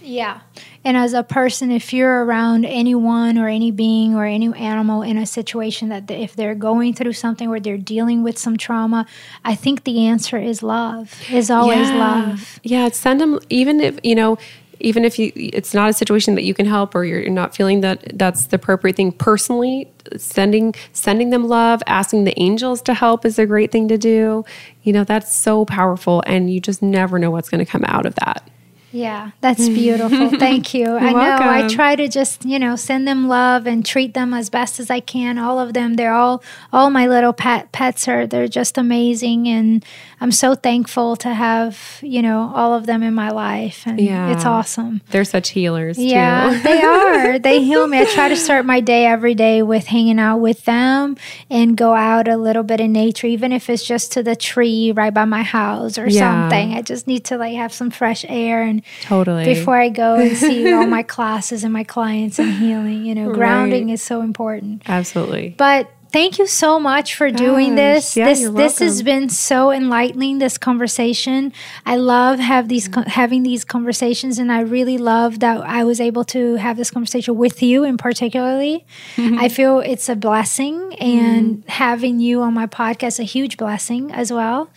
[0.10, 0.42] yeah
[0.84, 5.18] and as a person, if you're around anyone or any being or any animal in
[5.18, 9.06] a situation that if they're going through something or they're dealing with some trauma,
[9.44, 11.22] I think the answer is love.
[11.32, 11.98] Is always yeah.
[11.98, 12.60] love.
[12.64, 14.38] Yeah, send them even if you know
[14.82, 17.82] even if you it's not a situation that you can help or you're not feeling
[17.82, 23.26] that that's the appropriate thing personally sending sending them love asking the angels to help
[23.26, 24.46] is a great thing to do
[24.84, 28.06] you know that's so powerful and you just never know what's going to come out
[28.06, 28.50] of that
[28.92, 30.30] yeah, that's beautiful.
[30.40, 30.88] Thank you.
[30.88, 31.48] I know welcome.
[31.48, 34.90] I try to just, you know, send them love and treat them as best as
[34.90, 35.38] I can.
[35.38, 35.94] All of them.
[35.94, 36.42] They're all
[36.74, 39.86] all my little pet pets are they're just amazing and
[40.22, 44.32] I'm so thankful to have, you know, all of them in my life and yeah.
[44.32, 45.02] it's awesome.
[45.12, 47.40] They're such healers yeah, they are.
[47.40, 48.00] They heal me.
[48.00, 51.16] I try to start my day every day with hanging out with them
[51.50, 54.92] and go out a little bit in nature even if it's just to the tree
[54.92, 56.50] right by my house or yeah.
[56.50, 56.74] something.
[56.74, 60.36] I just need to like have some fresh air and totally before I go and
[60.36, 63.06] see all my classes and my clients and healing.
[63.06, 64.84] You know, grounding is so important.
[64.88, 65.56] Absolutely.
[65.58, 68.16] But thank you so much for doing this.
[68.16, 70.40] Yeah, this this has been so enlightening.
[70.40, 71.54] This conversation,
[71.86, 76.24] I love have these having these conversations, and I really love that I was able
[76.26, 78.86] to have this conversation with you, in particularly.
[79.16, 79.40] Mm-hmm.
[79.40, 84.12] I feel it's a blessing, and mm having you on my podcast a huge blessing
[84.12, 84.70] as well.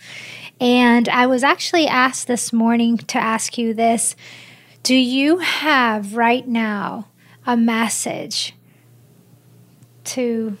[0.59, 4.15] And I was actually asked this morning to ask you this.
[4.83, 7.07] Do you have right now
[7.45, 8.53] a message
[10.05, 10.57] to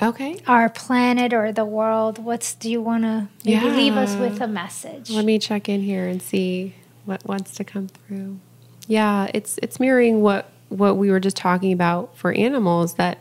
[0.00, 0.40] okay.
[0.46, 2.18] our planet or the world?
[2.18, 3.64] What's do you want to yeah.
[3.64, 5.10] leave us with a message?
[5.10, 6.74] Let me check in here and see
[7.04, 8.38] what wants to come through.
[8.86, 13.18] Yeah it's it's mirroring what what we were just talking about for animals that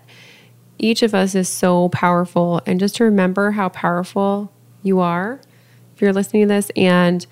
[0.78, 2.62] each of us is so powerful.
[2.66, 4.52] And just to remember how powerful
[4.82, 5.40] you are
[5.96, 7.26] if you're listening to this and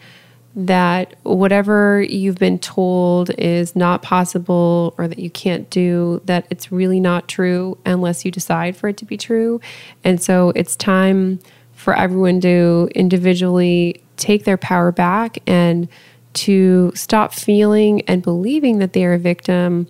[0.55, 6.72] that whatever you've been told is not possible or that you can't do, that it's
[6.72, 9.62] really not true unless you decide for it to be true.
[10.03, 11.39] And so it's time
[11.74, 15.88] for everyone to individually take their power back and
[16.34, 19.88] to stop feeling and believing that they are a victim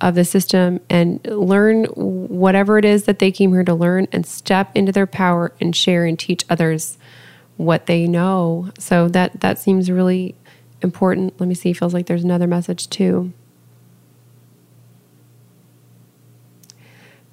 [0.00, 4.26] of the system and learn whatever it is that they came here to learn and
[4.26, 6.98] step into their power and share and teach others
[7.64, 8.70] what they know.
[8.78, 10.34] So that that seems really
[10.82, 11.38] important.
[11.40, 11.72] Let me see.
[11.72, 13.32] Feels like there's another message too.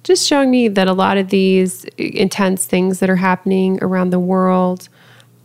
[0.02, 4.18] Just showing me that a lot of these intense things that are happening around the
[4.18, 4.88] world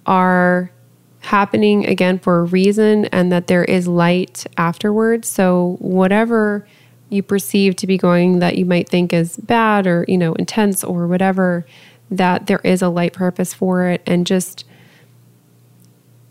[0.06, 0.72] are
[1.20, 5.28] happening again for a reason and that there is light afterwards.
[5.28, 6.68] So whatever
[7.10, 10.84] you perceive to be going that you might think is bad or, you know, intense
[10.84, 11.66] or whatever,
[12.10, 14.64] that there is a light purpose for it and just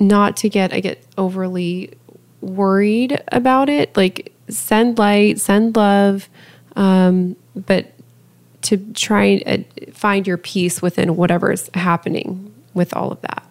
[0.00, 1.92] not to get I get overly
[2.40, 3.96] worried about it.
[3.96, 6.28] Like send light, send love,
[6.76, 7.92] um, but
[8.62, 13.46] to try and uh, find your peace within whatever's happening with all of that.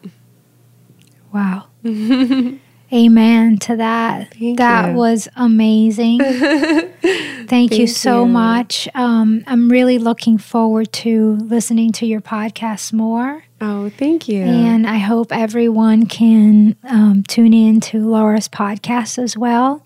[1.31, 1.67] Wow.
[2.93, 4.33] Amen to that.
[4.35, 4.95] Thank that you.
[4.95, 6.19] was amazing.
[6.19, 6.99] Thank,
[7.49, 8.31] Thank, you so you.
[8.31, 8.87] much.
[8.93, 13.43] Um, I'm really looking forward to listening to your podcast more.
[13.59, 14.43] Oh, thank you.
[14.43, 19.83] And I hope everyone can um, tune in to Laura's podcast as well.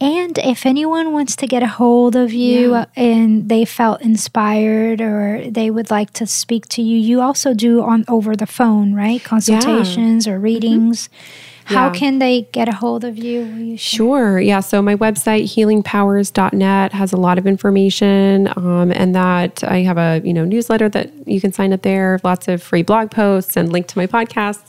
[0.00, 2.84] And if anyone wants to get a hold of you yeah.
[2.94, 7.82] and they felt inspired or they would like to speak to you, you also do
[7.82, 9.22] on over the phone, right?
[9.22, 10.32] Consultations yeah.
[10.32, 10.44] or mm-hmm.
[10.44, 11.08] readings.
[11.08, 11.47] Mm-hmm.
[11.68, 11.92] How yeah.
[11.92, 13.42] can they get a hold of you?
[13.42, 14.40] you sure.
[14.40, 14.60] Yeah.
[14.60, 18.48] So my website, healingpowers.net, has a lot of information.
[18.56, 22.20] Um, and that I have a, you know, newsletter that you can sign up there,
[22.24, 24.64] lots of free blog posts and link to my podcasts.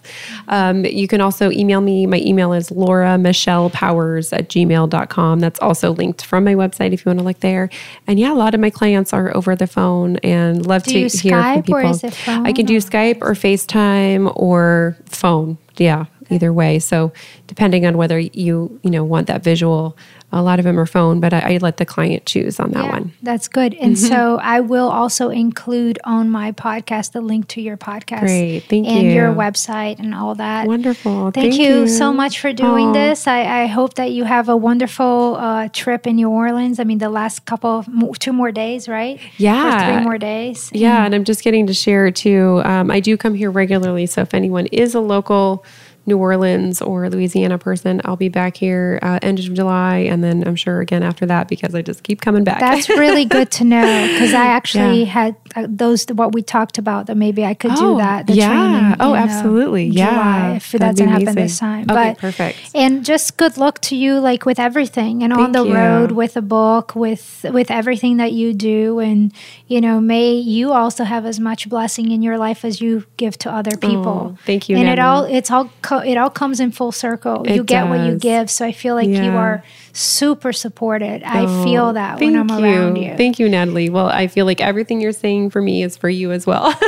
[0.50, 2.06] Um, you can also email me.
[2.06, 5.40] My email is Laura Michelle Powers at gmail.com.
[5.40, 7.70] That's also linked from my website if you want to look there.
[8.08, 11.18] And yeah, a lot of my clients are over the phone and love do to
[11.18, 12.46] hear Skype from people.
[12.46, 15.58] I can do Skype or FaceTime or phone.
[15.78, 16.80] Yeah either way.
[16.80, 17.12] So
[17.48, 19.98] depending on whether you you know want that visual
[20.32, 22.86] a lot of them are phone, but I, I let the client choose on that
[22.86, 23.14] yeah, one.
[23.24, 23.74] That's good.
[23.74, 24.08] And mm-hmm.
[24.08, 28.22] so I will also include on my podcast the link to your podcast.
[28.22, 28.60] Great.
[28.62, 29.14] Thank and you.
[29.14, 30.68] your website and all that.
[30.68, 31.32] Wonderful.
[31.32, 32.94] Thank, Thank you, you, so much for doing oh.
[32.94, 33.26] this.
[33.26, 36.80] I, I, hope that you have a wonderful uh, trip in New Orleans.
[36.80, 39.20] I mean, the last couple, of two more days, right?
[39.38, 39.68] Yeah.
[39.68, 40.70] Or three more days.
[40.74, 41.00] Yeah.
[41.00, 41.06] Mm.
[41.06, 42.62] And I'm just getting to share too.
[42.66, 44.06] Um, I do come here regularly.
[44.06, 45.66] So if anyone is a local,
[46.06, 50.48] New Orleans or Louisiana person, I'll be back here uh, end of July, and then
[50.48, 52.60] I'm sure again after that because I just keep coming back.
[52.60, 55.06] That's really good to know because I actually yeah.
[55.06, 58.28] had uh, those what we talked about that maybe I could oh, do that.
[58.28, 58.48] The yeah.
[58.48, 59.86] Training, oh, absolutely.
[59.86, 60.10] yeah.
[60.10, 61.84] July, if it doesn't happen this time.
[61.84, 62.58] Okay, but perfect.
[62.74, 65.76] And just good luck to you, like with everything and Thank on the you.
[65.76, 69.34] road with a book, with with everything that you do, and
[69.68, 73.38] you know, may you also have as much blessing in your life as you give
[73.40, 74.34] to other people.
[74.34, 74.78] Oh, thank you.
[74.78, 75.00] And Natalie.
[75.00, 77.44] it all it's all co- it all comes in full circle.
[77.44, 77.90] It you get does.
[77.90, 78.50] what you give.
[78.50, 79.24] So I feel like yeah.
[79.24, 81.24] you are super supported.
[81.24, 82.64] I oh, feel that when I'm you.
[82.64, 83.16] around you.
[83.16, 83.90] Thank you, Natalie.
[83.90, 86.74] Well, I feel like everything you're saying for me is for you as well.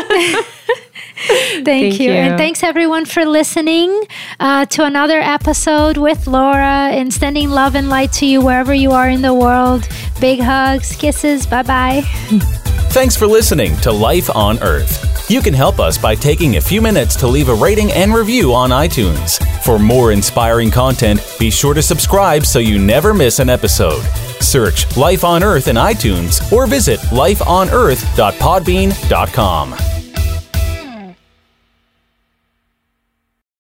[1.27, 2.07] Thank, Thank you.
[2.07, 2.11] you.
[2.11, 4.03] And thanks everyone for listening
[4.39, 8.91] uh, to another episode with Laura and sending love and light to you wherever you
[8.91, 9.87] are in the world.
[10.19, 11.45] Big hugs, kisses.
[11.45, 12.01] Bye bye.
[12.91, 15.10] Thanks for listening to Life on Earth.
[15.31, 18.53] You can help us by taking a few minutes to leave a rating and review
[18.53, 19.39] on iTunes.
[19.63, 24.03] For more inspiring content, be sure to subscribe so you never miss an episode.
[24.41, 30.00] Search Life on Earth in iTunes or visit lifeonearth.podbean.com.